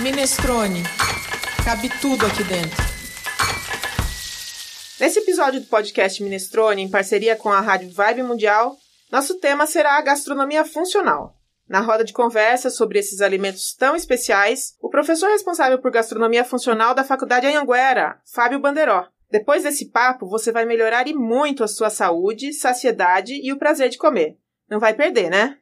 Minestrone. 0.00 0.82
Cabe 1.62 1.90
tudo 2.00 2.24
aqui 2.24 2.42
dentro. 2.44 2.82
Nesse 4.98 5.18
episódio 5.18 5.60
do 5.60 5.66
podcast 5.66 6.22
Minestrone, 6.22 6.80
em 6.80 6.90
parceria 6.90 7.36
com 7.36 7.50
a 7.50 7.60
Rádio 7.60 7.90
Vibe 7.90 8.22
Mundial, 8.22 8.78
nosso 9.12 9.38
tema 9.38 9.66
será 9.66 9.98
a 9.98 10.00
gastronomia 10.00 10.64
funcional. 10.64 11.36
Na 11.68 11.80
roda 11.80 12.02
de 12.02 12.14
conversa 12.14 12.70
sobre 12.70 12.98
esses 12.98 13.20
alimentos 13.20 13.74
tão 13.74 13.94
especiais, 13.94 14.74
o 14.80 14.88
professor 14.88 15.28
responsável 15.28 15.78
por 15.78 15.90
gastronomia 15.90 16.44
funcional 16.44 16.94
da 16.94 17.04
Faculdade 17.04 17.46
Anhanguera, 17.46 18.22
Fábio 18.24 18.58
Banderó. 18.58 19.06
Depois 19.30 19.64
desse 19.64 19.90
papo, 19.90 20.26
você 20.26 20.50
vai 20.50 20.64
melhorar 20.64 21.08
e 21.08 21.12
muito 21.12 21.62
a 21.62 21.68
sua 21.68 21.90
saúde, 21.90 22.54
saciedade 22.54 23.34
e 23.34 23.52
o 23.52 23.58
prazer 23.58 23.90
de 23.90 23.98
comer. 23.98 24.38
Não 24.68 24.80
vai 24.80 24.94
perder, 24.94 25.28
né? 25.28 25.58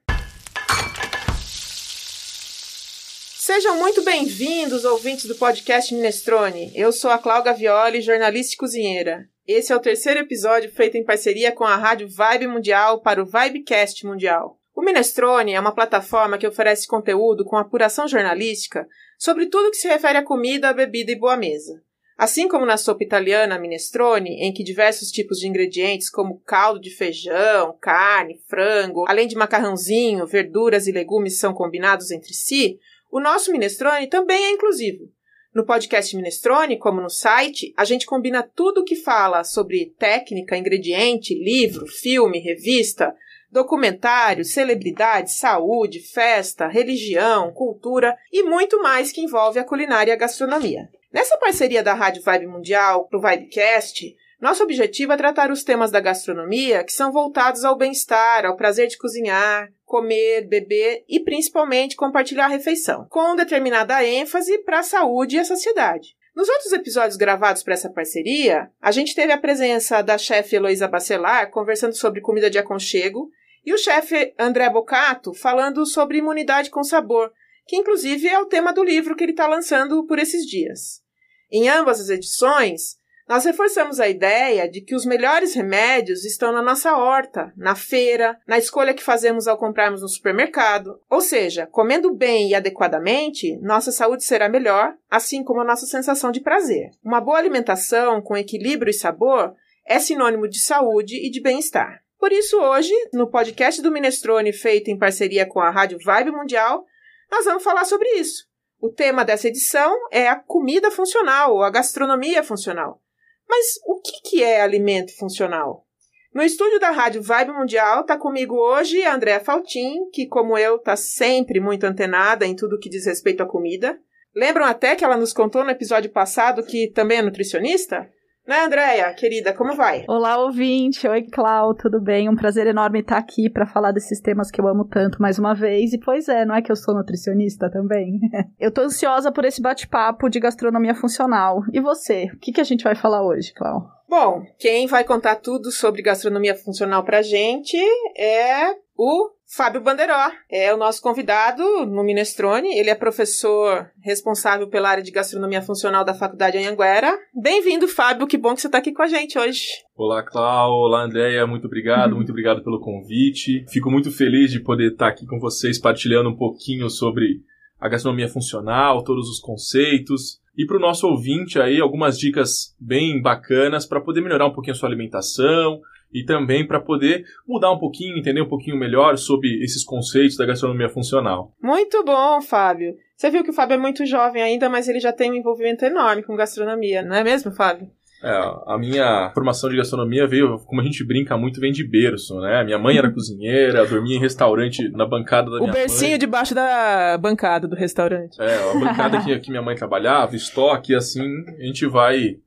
Sejam 3.49 3.79
muito 3.79 4.05
bem-vindos, 4.05 4.85
ouvintes 4.85 5.25
do 5.25 5.35
podcast 5.35 5.95
Minestrone. 5.95 6.71
Eu 6.75 6.93
sou 6.93 7.11
a 7.11 7.17
Cláudia 7.17 7.55
Violi, 7.55 8.03
jornalista 8.03 8.53
e 8.53 8.59
cozinheira. 8.59 9.27
Esse 9.47 9.73
é 9.73 9.75
o 9.75 9.81
terceiro 9.81 10.21
episódio 10.21 10.71
feito 10.71 10.99
em 10.99 11.03
parceria 11.03 11.51
com 11.51 11.65
a 11.65 11.75
Rádio 11.75 12.11
Vibe 12.11 12.47
Mundial 12.47 13.01
para 13.01 13.23
o 13.23 13.25
Vibecast 13.25 14.05
Mundial. 14.05 14.61
O 14.77 14.83
Minestrone 14.83 15.55
é 15.55 15.61
uma 15.61 15.75
plataforma 15.75 16.37
que 16.37 16.47
oferece 16.47 16.87
conteúdo 16.87 17.43
com 17.43 17.57
apuração 17.57 18.07
jornalística 18.07 18.87
sobre 19.19 19.47
tudo 19.47 19.71
que 19.71 19.79
se 19.79 19.89
refere 19.89 20.19
a 20.19 20.23
comida, 20.23 20.75
bebida 20.75 21.11
e 21.11 21.19
boa 21.19 21.35
mesa. 21.35 21.83
Assim 22.19 22.49
como 22.49 22.67
na 22.67 22.77
sopa 22.77 23.03
italiana 23.03 23.59
minestrone, 23.59 24.43
em 24.43 24.53
que 24.53 24.65
diversos 24.65 25.09
tipos 25.09 25.39
de 25.39 25.49
ingredientes 25.49 26.11
como 26.11 26.41
caldo 26.41 26.81
de 26.81 26.91
feijão, 26.91 27.79
carne, 27.81 28.43
frango, 28.47 29.07
além 29.09 29.27
de 29.27 29.37
macarrãozinho, 29.37 30.27
verduras 30.27 30.87
e 30.87 30.93
legumes 30.93 31.39
são 31.39 31.55
combinados 31.55 32.11
entre 32.11 32.35
si, 32.35 32.79
o 33.11 33.21
nosso 33.21 33.53
Minestrone 33.53 34.07
também 34.07 34.45
é 34.45 34.51
inclusivo. 34.51 35.11
No 35.55 35.65
podcast 35.65 36.15
Minestrone, 36.15 36.79
como 36.79 37.01
no 37.01 37.09
site, 37.09 37.73
a 37.77 37.85
gente 37.85 38.07
combina 38.07 38.43
tudo 38.43 38.83
o 38.83 38.85
que 38.85 38.95
fala 38.95 39.43
sobre 39.45 39.95
técnica, 39.99 40.57
ingrediente, 40.57 41.35
livro, 41.35 41.87
filme, 41.87 42.39
revista, 42.39 43.15
documentário, 43.51 44.45
celebridade, 44.45 45.33
saúde, 45.33 46.01
festa, 46.01 46.69
religião, 46.69 47.53
cultura 47.53 48.17
e 48.31 48.43
muito 48.43 48.81
mais 48.83 49.11
que 49.11 49.23
envolve 49.23 49.59
a 49.59 49.65
culinária 49.65 50.13
e 50.13 50.15
a 50.15 50.19
gastronomia. 50.19 50.89
Nessa 51.13 51.39
parceria 51.39 51.83
da 51.83 51.95
Rádio 51.95 52.23
Vibe 52.23 52.47
Mundial 52.47 53.09
para 53.09 53.19
o 53.19 53.23
Vibecast, 53.23 54.15
nosso 54.41 54.63
objetivo 54.63 55.13
é 55.13 55.17
tratar 55.17 55.51
os 55.51 55.65
temas 55.65 55.91
da 55.91 55.99
gastronomia 55.99 56.85
que 56.85 56.93
são 56.93 57.11
voltados 57.11 57.65
ao 57.65 57.77
bem-estar, 57.77 58.47
ao 58.47 58.57
prazer 58.57 58.87
de 58.87 58.97
cozinhar, 58.97 59.69
comer, 59.85 60.47
beber 60.47 61.05
e 61.09 61.19
principalmente 61.19 61.97
compartilhar 61.97 62.45
a 62.45 62.49
refeição, 62.49 63.07
com 63.11 63.35
determinada 63.35 64.05
ênfase 64.05 64.59
para 64.59 64.79
a 64.79 64.85
saúde 64.85 65.37
e 65.37 65.39
a 65.41 65.45
saciedade. 65.45 66.17
Nos 66.37 66.49
outros 66.49 66.73
episódios 66.73 67.17
gravados 67.17 67.65
para 67.65 67.75
essa 67.75 67.91
parceria, 67.91 68.71
a 68.81 68.93
gente 68.93 69.13
teve 69.13 69.33
a 69.33 69.39
presença 69.39 70.03
da 70.03 70.17
chefe 70.17 70.55
Heloísa 70.55 70.87
Bacelar 70.87 71.51
conversando 71.51 71.97
sobre 71.97 72.21
comida 72.21 72.49
de 72.49 72.59
aconchego 72.59 73.29
e 73.67 73.75
o 73.75 73.79
chefe 73.79 74.33
André 74.39 74.71
Bocato 74.71 75.35
falando 75.35 75.85
sobre 75.85 76.19
imunidade 76.19 76.71
com 76.71 76.85
sabor, 76.85 77.33
que 77.67 77.75
inclusive 77.75 78.29
é 78.29 78.39
o 78.39 78.47
tema 78.47 78.73
do 78.73 78.85
livro 78.85 79.17
que 79.17 79.25
ele 79.25 79.33
está 79.33 79.49
lançando 79.49 80.07
por 80.07 80.21
esses 80.21 80.47
dias. 80.47 81.03
Em 81.51 81.69
ambas 81.69 82.01
as 82.01 82.09
edições, 82.09 82.99
nós 83.29 83.45
reforçamos 83.45 84.01
a 84.01 84.09
ideia 84.09 84.67
de 84.67 84.81
que 84.81 84.95
os 84.95 85.05
melhores 85.05 85.55
remédios 85.55 86.25
estão 86.25 86.51
na 86.51 86.63
nossa 86.63 86.97
horta, 86.97 87.53
na 87.55 87.75
feira, 87.75 88.41
na 88.47 88.57
escolha 88.57 88.95
que 88.95 89.03
fazemos 89.03 89.47
ao 89.47 89.59
comprarmos 89.59 90.01
no 90.01 90.09
supermercado. 90.09 90.99
Ou 91.11 91.21
seja, 91.21 91.67
comendo 91.67 92.15
bem 92.15 92.49
e 92.49 92.55
adequadamente, 92.55 93.59
nossa 93.59 93.93
saúde 93.93 94.25
será 94.25 94.49
melhor, 94.49 94.95
assim 95.11 95.45
como 95.45 95.61
a 95.61 95.65
nossa 95.65 95.85
sensação 95.85 96.33
de 96.33 96.41
prazer. 96.41 96.91
Uma 97.05 97.21
boa 97.21 97.37
alimentação 97.37 98.23
com 98.23 98.35
equilíbrio 98.35 98.91
e 98.91 98.95
sabor 98.95 99.55
é 99.87 99.99
sinônimo 99.99 100.49
de 100.49 100.61
saúde 100.61 101.17
e 101.17 101.31
de 101.31 101.43
bem-estar. 101.43 102.01
Por 102.19 102.33
isso, 102.33 102.59
hoje, 102.59 102.93
no 103.13 103.31
podcast 103.31 103.83
do 103.83 103.93
Minestrone, 103.93 104.53
feito 104.55 104.91
em 104.91 104.99
parceria 104.99 105.47
com 105.47 105.61
a 105.61 105.71
Rádio 105.71 105.99
Vibe 106.03 106.31
Mundial, 106.31 106.85
nós 107.31 107.45
vamos 107.45 107.63
falar 107.63 107.85
sobre 107.85 108.09
isso. 108.15 108.49
O 108.81 108.89
tema 108.89 109.25
dessa 109.25 109.49
edição 109.49 109.95
é 110.11 110.29
a 110.29 110.37
comida 110.37 110.91
funcional, 110.91 111.55
ou 111.55 111.63
a 111.63 111.71
gastronomia 111.71 112.43
funcional. 112.43 113.03
Mas 113.49 113.81
o 113.87 114.01
que, 114.01 114.31
que 114.31 114.43
é 114.43 114.61
alimento 114.61 115.17
funcional? 115.17 115.87
No 116.35 116.43
estúdio 116.43 116.79
da 116.79 116.91
Rádio 116.91 117.23
Vibe 117.23 117.53
Mundial 117.53 118.03
está 118.03 118.17
comigo 118.17 118.55
hoje 118.55 119.03
a 119.03 119.15
Andréa 119.15 119.41
Faltin, 119.41 120.11
que, 120.13 120.27
como 120.27 120.59
eu, 120.59 120.77
está 120.77 120.95
sempre 120.95 121.59
muito 121.59 121.85
antenada 121.85 122.47
em 122.47 122.55
tudo 122.55 122.79
que 122.79 122.91
diz 122.91 123.07
respeito 123.07 123.43
à 123.43 123.47
comida. 123.47 123.99
Lembram 124.35 124.67
até 124.67 124.95
que 124.95 125.05
ela 125.05 125.17
nos 125.17 125.33
contou 125.33 125.65
no 125.65 125.71
episódio 125.71 126.11
passado 126.11 126.63
que 126.63 126.89
também 126.93 127.19
é 127.19 127.23
nutricionista? 127.23 128.09
Né, 128.49 128.65
Andréia, 128.65 129.13
querida, 129.13 129.53
como 129.53 129.77
vai? 129.77 130.07
Olá, 130.09 130.39
ouvinte. 130.39 131.07
Oi, 131.07 131.25
Clau, 131.25 131.75
tudo 131.75 132.01
bem? 132.01 132.31
Um 132.31 132.35
prazer 132.35 132.67
enorme 132.67 133.01
estar 133.01 133.19
aqui 133.19 133.51
para 133.51 133.67
falar 133.67 133.93
desses 133.93 134.23
temas 134.23 134.51
que 134.51 134.59
eu 134.59 134.67
amo 134.67 134.87
tanto 134.87 135.21
mais 135.21 135.39
uma 135.39 135.55
vez. 135.55 135.93
E 135.93 135.99
pois 135.99 136.31
é, 136.31 136.47
não 136.47 136.55
é 136.55 136.63
que 136.63 136.73
eu 136.73 136.77
sou 136.77 136.95
nutricionista 136.95 137.71
também? 137.71 138.19
eu 138.59 138.73
tô 138.73 138.81
ansiosa 138.81 139.31
por 139.31 139.45
esse 139.45 139.61
bate-papo 139.61 140.31
de 140.31 140.41
gastronomia 140.41 140.95
funcional. 140.95 141.61
E 141.75 141.79
você? 141.79 142.31
O 142.33 142.39
que, 142.39 142.53
que 142.53 142.61
a 142.63 142.65
gente 142.65 142.85
vai 142.85 142.95
falar 142.95 143.23
hoje, 143.23 143.53
Clau? 143.53 143.98
Bom, 144.09 144.43
quem 144.59 144.87
vai 144.87 145.05
contar 145.05 145.37
tudo 145.37 145.71
sobre 145.71 146.01
gastronomia 146.01 146.55
funcional 146.55 147.05
pra 147.05 147.21
gente 147.21 147.77
é 148.17 148.75
o 148.97 149.29
Fábio 149.55 149.83
Banderó. 149.83 150.31
É 150.51 150.73
o 150.73 150.79
nosso 150.79 151.03
convidado 151.03 151.63
no 151.85 152.03
Minestrone. 152.03 152.75
Ele 152.75 152.89
é 152.89 152.95
professor 152.95 153.91
responsável 154.03 154.67
pela 154.67 154.89
área 154.89 155.03
de 155.03 155.11
gastronomia 155.11 155.61
funcional 155.61 156.07
da 156.07 156.15
Faculdade 156.15 156.57
Anhanguera. 156.57 157.15
Bem-vindo, 157.35 157.87
Fábio. 157.87 158.27
Que 158.27 158.39
bom 158.39 158.55
que 158.55 158.63
você 158.63 158.69
está 158.69 158.79
aqui 158.79 158.93
com 158.93 159.03
a 159.03 159.09
gente 159.09 159.39
hoje. 159.39 159.67
Olá, 159.95 160.23
Clau. 160.23 160.71
Olá, 160.71 161.05
Andréia. 161.05 161.47
Muito 161.47 161.67
obrigado. 161.67 162.13
Uhum. 162.13 162.17
Muito 162.17 162.31
obrigado 162.31 162.65
pelo 162.65 162.81
convite. 162.81 163.67
Fico 163.69 163.91
muito 163.91 164.11
feliz 164.11 164.51
de 164.51 164.61
poder 164.61 164.93
estar 164.93 165.09
aqui 165.09 165.27
com 165.27 165.39
vocês 165.39 165.79
partilhando 165.79 166.31
um 166.31 166.37
pouquinho 166.37 166.89
sobre 166.89 167.43
a 167.79 167.89
gastronomia 167.89 168.29
funcional, 168.29 169.05
todos 169.05 169.29
os 169.29 169.39
conceitos. 169.39 170.41
E 170.59 170.67
para 170.67 170.77
o 170.77 170.81
nosso 170.81 171.07
ouvinte 171.07 171.61
aí, 171.61 171.81
algumas 171.81 172.19
dicas 172.19 172.75
bem 172.81 173.23
bacanas 173.23 173.87
para 173.87 174.01
poder 174.01 174.21
melhorar 174.21 174.47
um 174.47 174.53
pouquinho 174.53 174.75
a 174.75 174.77
sua 174.77 174.89
alimentação 174.89 175.81
e 176.13 176.25
também 176.25 176.67
para 176.67 176.81
poder 176.81 177.25
mudar 177.47 177.71
um 177.71 177.79
pouquinho, 177.79 178.19
entender 178.19 178.43
um 178.43 178.49
pouquinho 178.49 178.77
melhor 178.77 179.17
sobre 179.17 179.63
esses 179.63 179.85
conceitos 179.85 180.37
da 180.37 180.45
gastronomia 180.45 180.89
funcional. 180.89 181.53
Muito 181.63 182.03
bom, 182.03 182.43
Fábio. 182.43 182.97
Você 183.17 183.31
viu 183.31 183.45
que 183.45 183.51
o 183.51 183.55
Fábio 183.55 183.75
é 183.75 183.79
muito 183.79 184.05
jovem 184.05 184.43
ainda, 184.43 184.69
mas 184.69 184.89
ele 184.89 184.99
já 184.99 185.13
tem 185.13 185.31
um 185.31 185.35
envolvimento 185.35 185.85
enorme 185.85 186.25
com 186.25 186.35
gastronomia, 186.35 187.03
não 187.03 187.15
é 187.15 187.23
mesmo, 187.23 187.53
Fábio? 187.53 187.89
É, 188.23 188.31
a 188.67 188.77
minha 188.79 189.31
formação 189.33 189.71
de 189.71 189.77
gastronomia 189.77 190.27
veio, 190.27 190.59
como 190.67 190.81
a 190.81 190.85
gente 190.85 191.05
brinca 191.05 191.37
muito, 191.37 191.61
vem 191.61 191.73
de 191.73 191.87
berço, 191.87 192.41
né? 192.41 192.65
Minha 192.65 192.79
mãe 192.79 192.97
era 192.97 193.11
cozinheira, 193.11 193.87
dormia 193.87 194.17
em 194.17 194.21
restaurante 194.21 194.89
na 194.91 195.07
bancada 195.07 195.51
da 195.51 195.59
minha 195.59 195.71
mãe. 195.71 195.71
O 195.71 195.73
bercinho 195.73 196.19
debaixo 196.19 196.55
da 196.55 197.17
bancada 197.19 197.69
do 197.69 197.77
restaurante. 197.77 198.41
É, 198.41 198.71
a 198.71 198.75
bancada 198.75 199.21
que, 199.23 199.39
que 199.39 199.51
minha 199.51 199.63
mãe 199.63 199.77
trabalhava, 199.77 200.35
estoque, 200.35 200.95
assim, 200.95 201.25
a 201.59 201.65
gente 201.65 201.87
vai 201.87 202.39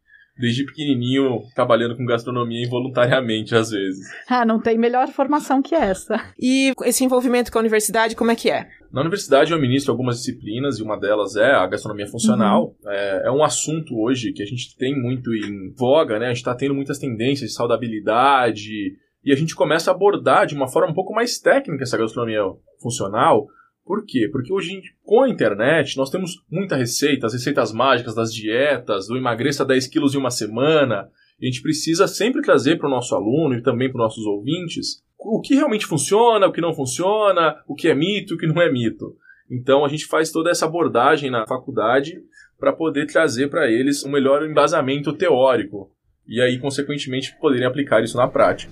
desde 0.41 0.65
pequenininho 0.65 1.43
trabalhando 1.55 1.95
com 1.95 2.03
gastronomia 2.03 2.65
involuntariamente 2.65 3.55
às 3.55 3.69
vezes. 3.69 4.05
Ah, 4.27 4.43
não 4.43 4.59
tem 4.59 4.77
melhor 4.77 5.07
formação 5.09 5.61
que 5.61 5.75
essa. 5.75 6.19
E 6.37 6.73
esse 6.83 7.05
envolvimento 7.05 7.51
com 7.51 7.59
a 7.59 7.61
universidade, 7.61 8.15
como 8.15 8.31
é 8.31 8.35
que 8.35 8.49
é? 8.49 8.67
Na 8.91 9.01
universidade 9.01 9.53
eu 9.53 9.61
ministro 9.61 9.91
algumas 9.91 10.17
disciplinas 10.17 10.79
e 10.79 10.83
uma 10.83 10.99
delas 10.99 11.35
é 11.35 11.51
a 11.51 11.67
gastronomia 11.67 12.07
funcional. 12.07 12.75
Uhum. 12.83 12.91
É, 12.91 13.27
é, 13.27 13.31
um 13.31 13.43
assunto 13.43 13.95
hoje 13.97 14.33
que 14.33 14.41
a 14.41 14.45
gente 14.45 14.75
tem 14.75 14.99
muito 14.99 15.33
em 15.33 15.73
voga, 15.77 16.17
né? 16.17 16.25
A 16.25 16.29
gente 16.29 16.37
está 16.37 16.55
tendo 16.55 16.73
muitas 16.73 16.97
tendências 16.97 17.51
de 17.51 17.55
saudabilidade 17.55 18.97
e 19.23 19.31
a 19.31 19.35
gente 19.35 19.55
começa 19.55 19.91
a 19.91 19.93
abordar 19.93 20.47
de 20.47 20.55
uma 20.55 20.67
forma 20.67 20.91
um 20.91 20.95
pouco 20.95 21.13
mais 21.13 21.37
técnica 21.37 21.83
essa 21.83 21.97
gastronomia 21.97 22.41
funcional 22.81 23.47
por 23.91 24.05
quê? 24.05 24.29
Porque 24.31 24.53
hoje, 24.53 24.81
com 25.03 25.21
a 25.21 25.27
internet, 25.27 25.97
nós 25.97 26.09
temos 26.09 26.41
muita 26.49 26.77
receita, 26.77 27.27
as 27.27 27.33
receitas 27.33 27.73
mágicas 27.73 28.15
das 28.15 28.33
dietas, 28.33 29.05
do 29.05 29.17
emagreça 29.17 29.65
10 29.65 29.85
quilos 29.87 30.15
em 30.15 30.17
uma 30.17 30.31
semana. 30.31 31.09
a 31.41 31.45
gente 31.45 31.61
precisa 31.61 32.07
sempre 32.07 32.41
trazer 32.41 32.77
para 32.77 32.87
o 32.87 32.89
nosso 32.89 33.13
aluno 33.13 33.53
e 33.53 33.61
também 33.61 33.89
para 33.89 33.97
os 33.97 34.03
nossos 34.03 34.25
ouvintes 34.25 35.03
o 35.19 35.41
que 35.41 35.55
realmente 35.55 35.85
funciona, 35.85 36.47
o 36.47 36.53
que 36.53 36.61
não 36.61 36.73
funciona, 36.73 37.57
o 37.67 37.75
que 37.75 37.89
é 37.89 37.93
mito, 37.93 38.35
o 38.35 38.37
que 38.37 38.47
não 38.47 38.61
é 38.61 38.71
mito. 38.71 39.13
Então 39.51 39.83
a 39.83 39.89
gente 39.89 40.05
faz 40.05 40.31
toda 40.31 40.49
essa 40.49 40.67
abordagem 40.67 41.29
na 41.29 41.45
faculdade 41.45 42.13
para 42.57 42.71
poder 42.71 43.07
trazer 43.07 43.49
para 43.49 43.69
eles 43.69 44.05
um 44.05 44.09
melhor 44.09 44.49
embasamento 44.49 45.11
teórico 45.11 45.91
e 46.25 46.39
aí, 46.39 46.57
consequentemente, 46.59 47.35
poderem 47.41 47.67
aplicar 47.67 48.01
isso 48.01 48.15
na 48.15 48.29
prática. 48.29 48.71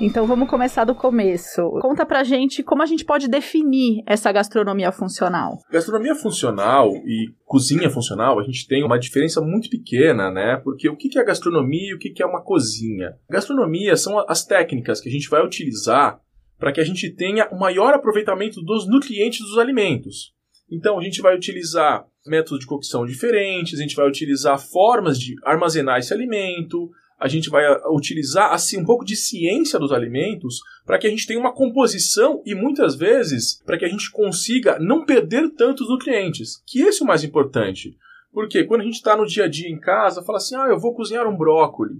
Então 0.00 0.26
vamos 0.26 0.48
começar 0.48 0.84
do 0.84 0.94
começo. 0.94 1.60
Conta 1.80 2.06
pra 2.06 2.22
gente 2.22 2.62
como 2.62 2.82
a 2.82 2.86
gente 2.86 3.04
pode 3.04 3.26
definir 3.26 4.04
essa 4.06 4.30
gastronomia 4.30 4.92
funcional. 4.92 5.58
Gastronomia 5.72 6.14
funcional 6.14 6.92
e 7.04 7.34
cozinha 7.44 7.90
funcional, 7.90 8.38
a 8.38 8.44
gente 8.44 8.68
tem 8.68 8.84
uma 8.84 8.98
diferença 8.98 9.40
muito 9.40 9.68
pequena, 9.68 10.30
né? 10.30 10.60
Porque 10.62 10.88
o 10.88 10.96
que 10.96 11.18
é 11.18 11.24
gastronomia 11.24 11.90
e 11.90 11.94
o 11.94 11.98
que 11.98 12.22
é 12.22 12.26
uma 12.26 12.42
cozinha? 12.42 13.16
Gastronomia 13.28 13.96
são 13.96 14.24
as 14.28 14.44
técnicas 14.44 15.00
que 15.00 15.08
a 15.08 15.12
gente 15.12 15.28
vai 15.28 15.44
utilizar 15.44 16.20
para 16.58 16.72
que 16.72 16.80
a 16.80 16.84
gente 16.84 17.10
tenha 17.10 17.48
o 17.50 17.58
maior 17.58 17.92
aproveitamento 17.92 18.62
dos 18.62 18.88
nutrientes 18.88 19.40
dos 19.40 19.58
alimentos. 19.58 20.32
Então 20.70 20.96
a 20.96 21.02
gente 21.02 21.20
vai 21.20 21.34
utilizar 21.34 22.06
métodos 22.24 22.60
de 22.60 22.66
cocção 22.66 23.04
diferentes, 23.04 23.78
a 23.78 23.82
gente 23.82 23.96
vai 23.96 24.06
utilizar 24.06 24.58
formas 24.60 25.18
de 25.18 25.34
armazenar 25.44 25.98
esse 25.98 26.12
alimento, 26.12 26.88
a 27.18 27.26
gente 27.26 27.50
vai 27.50 27.64
ah, 27.64 27.82
utilizar 27.90 28.52
assim 28.52 28.78
um 28.78 28.84
pouco 28.84 29.04
de 29.04 29.16
ciência 29.16 29.78
dos 29.78 29.92
alimentos 29.92 30.60
para 30.86 30.98
que 30.98 31.06
a 31.06 31.10
gente 31.10 31.26
tenha 31.26 31.40
uma 31.40 31.52
composição 31.52 32.42
e 32.46 32.54
muitas 32.54 32.94
vezes 32.94 33.60
para 33.66 33.76
que 33.76 33.84
a 33.84 33.88
gente 33.88 34.10
consiga 34.10 34.78
não 34.78 35.04
perder 35.04 35.50
tantos 35.50 35.88
nutrientes, 35.88 36.62
que 36.66 36.80
esse 36.80 37.02
é 37.02 37.04
o 37.04 37.08
mais 37.08 37.24
importante. 37.24 37.96
Porque 38.32 38.64
quando 38.64 38.82
a 38.82 38.84
gente 38.84 38.94
está 38.94 39.16
no 39.16 39.26
dia 39.26 39.44
a 39.44 39.48
dia 39.48 39.68
em 39.68 39.80
casa, 39.80 40.22
fala 40.22 40.38
assim: 40.38 40.54
"Ah, 40.54 40.68
eu 40.68 40.78
vou 40.78 40.94
cozinhar 40.94 41.26
um 41.26 41.36
brócolis". 41.36 41.98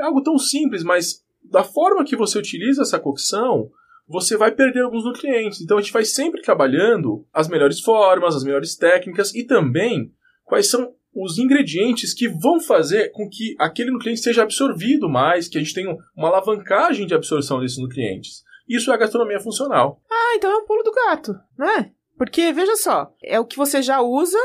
É 0.00 0.04
algo 0.04 0.22
tão 0.22 0.38
simples, 0.38 0.82
mas 0.82 1.22
da 1.42 1.62
forma 1.62 2.04
que 2.04 2.16
você 2.16 2.38
utiliza 2.38 2.82
essa 2.82 2.98
cocção, 2.98 3.70
você 4.06 4.36
vai 4.36 4.50
perder 4.50 4.82
alguns 4.82 5.04
nutrientes. 5.04 5.60
Então 5.60 5.78
a 5.78 5.80
gente 5.80 5.92
vai 5.92 6.04
sempre 6.04 6.42
trabalhando 6.42 7.26
as 7.32 7.48
melhores 7.48 7.80
formas, 7.80 8.34
as 8.34 8.44
melhores 8.44 8.76
técnicas 8.76 9.34
e 9.34 9.44
também 9.44 10.12
quais 10.44 10.68
são 10.68 10.94
os 11.14 11.38
ingredientes 11.38 12.12
que 12.12 12.28
vão 12.28 12.60
fazer 12.60 13.10
com 13.12 13.28
que 13.28 13.54
aquele 13.58 13.90
nutriente 13.90 14.20
seja 14.20 14.42
absorvido 14.42 15.08
mais, 15.08 15.48
que 15.48 15.58
a 15.58 15.60
gente 15.60 15.74
tenha 15.74 15.96
uma 16.16 16.28
alavancagem 16.28 17.06
de 17.06 17.14
absorção 17.14 17.60
desses 17.60 17.78
nutrientes. 17.78 18.42
Isso 18.68 18.90
é 18.90 18.94
a 18.94 18.98
gastronomia 18.98 19.40
funcional. 19.40 20.00
Ah, 20.10 20.34
então 20.36 20.50
é 20.50 20.56
um 20.56 20.66
pulo 20.66 20.82
do 20.82 20.92
gato, 20.92 21.34
não 21.56 21.68
é? 21.68 21.90
Porque, 22.16 22.52
veja 22.52 22.76
só, 22.76 23.12
é 23.22 23.38
o 23.38 23.44
que 23.44 23.56
você 23.56 23.82
já 23.82 24.00
usa, 24.00 24.38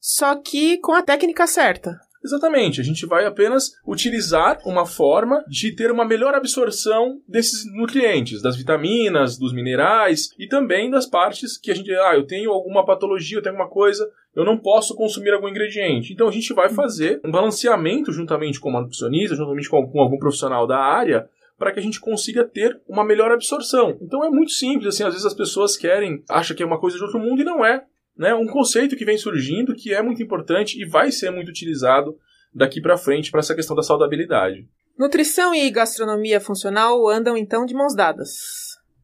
só 0.00 0.34
que 0.36 0.78
com 0.78 0.92
a 0.92 1.02
técnica 1.02 1.46
certa. 1.46 1.98
Exatamente, 2.24 2.80
a 2.80 2.84
gente 2.84 3.04
vai 3.04 3.26
apenas 3.26 3.72
utilizar 3.86 4.58
uma 4.64 4.86
forma 4.86 5.44
de 5.46 5.72
ter 5.72 5.90
uma 5.90 6.06
melhor 6.06 6.34
absorção 6.34 7.20
desses 7.28 7.70
nutrientes, 7.70 8.40
das 8.40 8.56
vitaminas, 8.56 9.36
dos 9.36 9.52
minerais 9.52 10.30
e 10.38 10.48
também 10.48 10.90
das 10.90 11.04
partes 11.04 11.58
que 11.58 11.70
a 11.70 11.74
gente, 11.74 11.92
ah, 11.92 12.14
eu 12.14 12.26
tenho 12.26 12.50
alguma 12.50 12.82
patologia, 12.84 13.36
eu 13.36 13.42
tenho 13.42 13.54
alguma 13.54 13.70
coisa, 13.70 14.10
eu 14.34 14.42
não 14.42 14.56
posso 14.56 14.94
consumir 14.94 15.32
algum 15.32 15.48
ingrediente. 15.48 16.14
Então 16.14 16.26
a 16.26 16.32
gente 16.32 16.54
vai 16.54 16.70
fazer 16.70 17.20
um 17.22 17.30
balanceamento 17.30 18.10
juntamente 18.10 18.58
com 18.58 18.70
uma 18.70 18.80
nutricionista, 18.80 19.36
juntamente 19.36 19.68
com, 19.68 19.86
com 19.86 20.00
algum 20.00 20.18
profissional 20.18 20.66
da 20.66 20.78
área, 20.78 21.28
para 21.58 21.72
que 21.72 21.78
a 21.78 21.82
gente 21.82 22.00
consiga 22.00 22.42
ter 22.42 22.80
uma 22.88 23.04
melhor 23.04 23.30
absorção. 23.30 23.96
Então 24.00 24.24
é 24.24 24.30
muito 24.30 24.52
simples, 24.52 24.94
assim, 24.94 25.04
às 25.04 25.10
vezes 25.10 25.26
as 25.26 25.34
pessoas 25.34 25.76
querem, 25.76 26.24
acham 26.28 26.56
que 26.56 26.62
é 26.62 26.66
uma 26.66 26.80
coisa 26.80 26.96
de 26.96 27.04
outro 27.04 27.20
mundo 27.20 27.42
e 27.42 27.44
não 27.44 27.64
é 27.64 27.84
né, 28.16 28.34
um 28.34 28.46
conceito 28.46 28.96
que 28.96 29.04
vem 29.04 29.18
surgindo 29.18 29.74
que 29.74 29.92
é 29.92 30.02
muito 30.02 30.22
importante 30.22 30.80
e 30.80 30.86
vai 30.86 31.10
ser 31.10 31.30
muito 31.30 31.48
utilizado 31.48 32.16
daqui 32.54 32.80
para 32.80 32.96
frente 32.96 33.30
para 33.30 33.40
essa 33.40 33.54
questão 33.54 33.74
da 33.74 33.82
saudabilidade. 33.82 34.68
Nutrição 34.96 35.54
e 35.54 35.68
gastronomia 35.70 36.40
funcional 36.40 37.08
andam 37.08 37.36
então 37.36 37.66
de 37.66 37.74
mãos 37.74 37.96
dadas. 37.96 38.30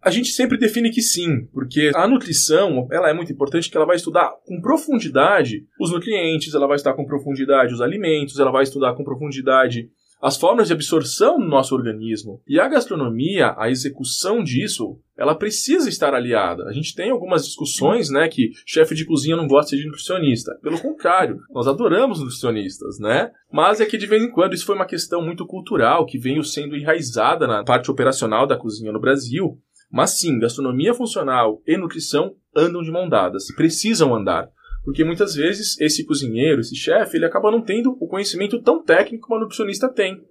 A 0.02 0.10
gente 0.10 0.30
sempre 0.30 0.56
define 0.56 0.90
que 0.90 1.02
sim, 1.02 1.46
porque 1.52 1.90
a 1.94 2.08
nutrição 2.08 2.88
ela 2.90 3.10
é 3.10 3.12
muito 3.12 3.32
importante, 3.32 3.68
que 3.68 3.76
ela 3.76 3.84
vai 3.84 3.96
estudar 3.96 4.32
com 4.46 4.60
profundidade 4.60 5.66
os 5.78 5.92
nutrientes, 5.92 6.54
ela 6.54 6.66
vai 6.66 6.76
estudar 6.76 6.94
com 6.94 7.04
profundidade 7.04 7.74
os 7.74 7.82
alimentos, 7.82 8.38
ela 8.38 8.50
vai 8.50 8.62
estudar 8.62 8.94
com 8.94 9.04
profundidade 9.04 9.90
as 10.20 10.36
formas 10.36 10.66
de 10.66 10.74
absorção 10.74 11.38
no 11.38 11.48
nosso 11.48 11.74
organismo. 11.74 12.42
E 12.46 12.60
a 12.60 12.68
gastronomia, 12.68 13.54
a 13.56 13.70
execução 13.70 14.44
disso, 14.44 14.98
ela 15.16 15.34
precisa 15.34 15.88
estar 15.88 16.14
aliada. 16.14 16.64
A 16.64 16.72
gente 16.72 16.94
tem 16.94 17.10
algumas 17.10 17.46
discussões, 17.46 18.10
né, 18.10 18.28
que 18.28 18.50
chefe 18.66 18.94
de 18.94 19.06
cozinha 19.06 19.36
não 19.36 19.46
gosta 19.46 19.76
de 19.76 19.84
nutricionista. 19.86 20.54
Pelo 20.62 20.80
contrário, 20.80 21.40
nós 21.50 21.66
adoramos 21.66 22.20
nutricionistas, 22.20 22.98
né? 22.98 23.30
Mas 23.50 23.80
é 23.80 23.86
que 23.86 23.98
de 23.98 24.06
vez 24.06 24.22
em 24.22 24.30
quando 24.30 24.54
isso 24.54 24.66
foi 24.66 24.74
uma 24.74 24.86
questão 24.86 25.22
muito 25.22 25.46
cultural 25.46 26.04
que 26.04 26.18
veio 26.18 26.44
sendo 26.44 26.76
enraizada 26.76 27.46
na 27.46 27.64
parte 27.64 27.90
operacional 27.90 28.46
da 28.46 28.56
cozinha 28.56 28.92
no 28.92 29.00
Brasil. 29.00 29.58
Mas 29.90 30.18
sim, 30.18 30.38
gastronomia 30.38 30.94
funcional 30.94 31.60
e 31.66 31.76
nutrição 31.76 32.34
andam 32.54 32.82
de 32.82 32.90
mão 32.90 33.08
dadas, 33.08 33.46
precisam 33.56 34.14
andar. 34.14 34.48
Porque 34.82 35.04
muitas 35.04 35.34
vezes 35.34 35.78
esse 35.80 36.04
cozinheiro, 36.04 36.60
esse 36.60 36.74
chefe, 36.74 37.16
ele 37.16 37.26
acaba 37.26 37.50
não 37.50 37.62
tendo 37.62 37.96
o 38.00 38.06
conhecimento 38.06 38.60
tão 38.62 38.82
técnico 38.82 39.26
que 39.26 39.32
uma 39.32 39.40
nutricionista 39.40 39.88
tem. 39.88 40.22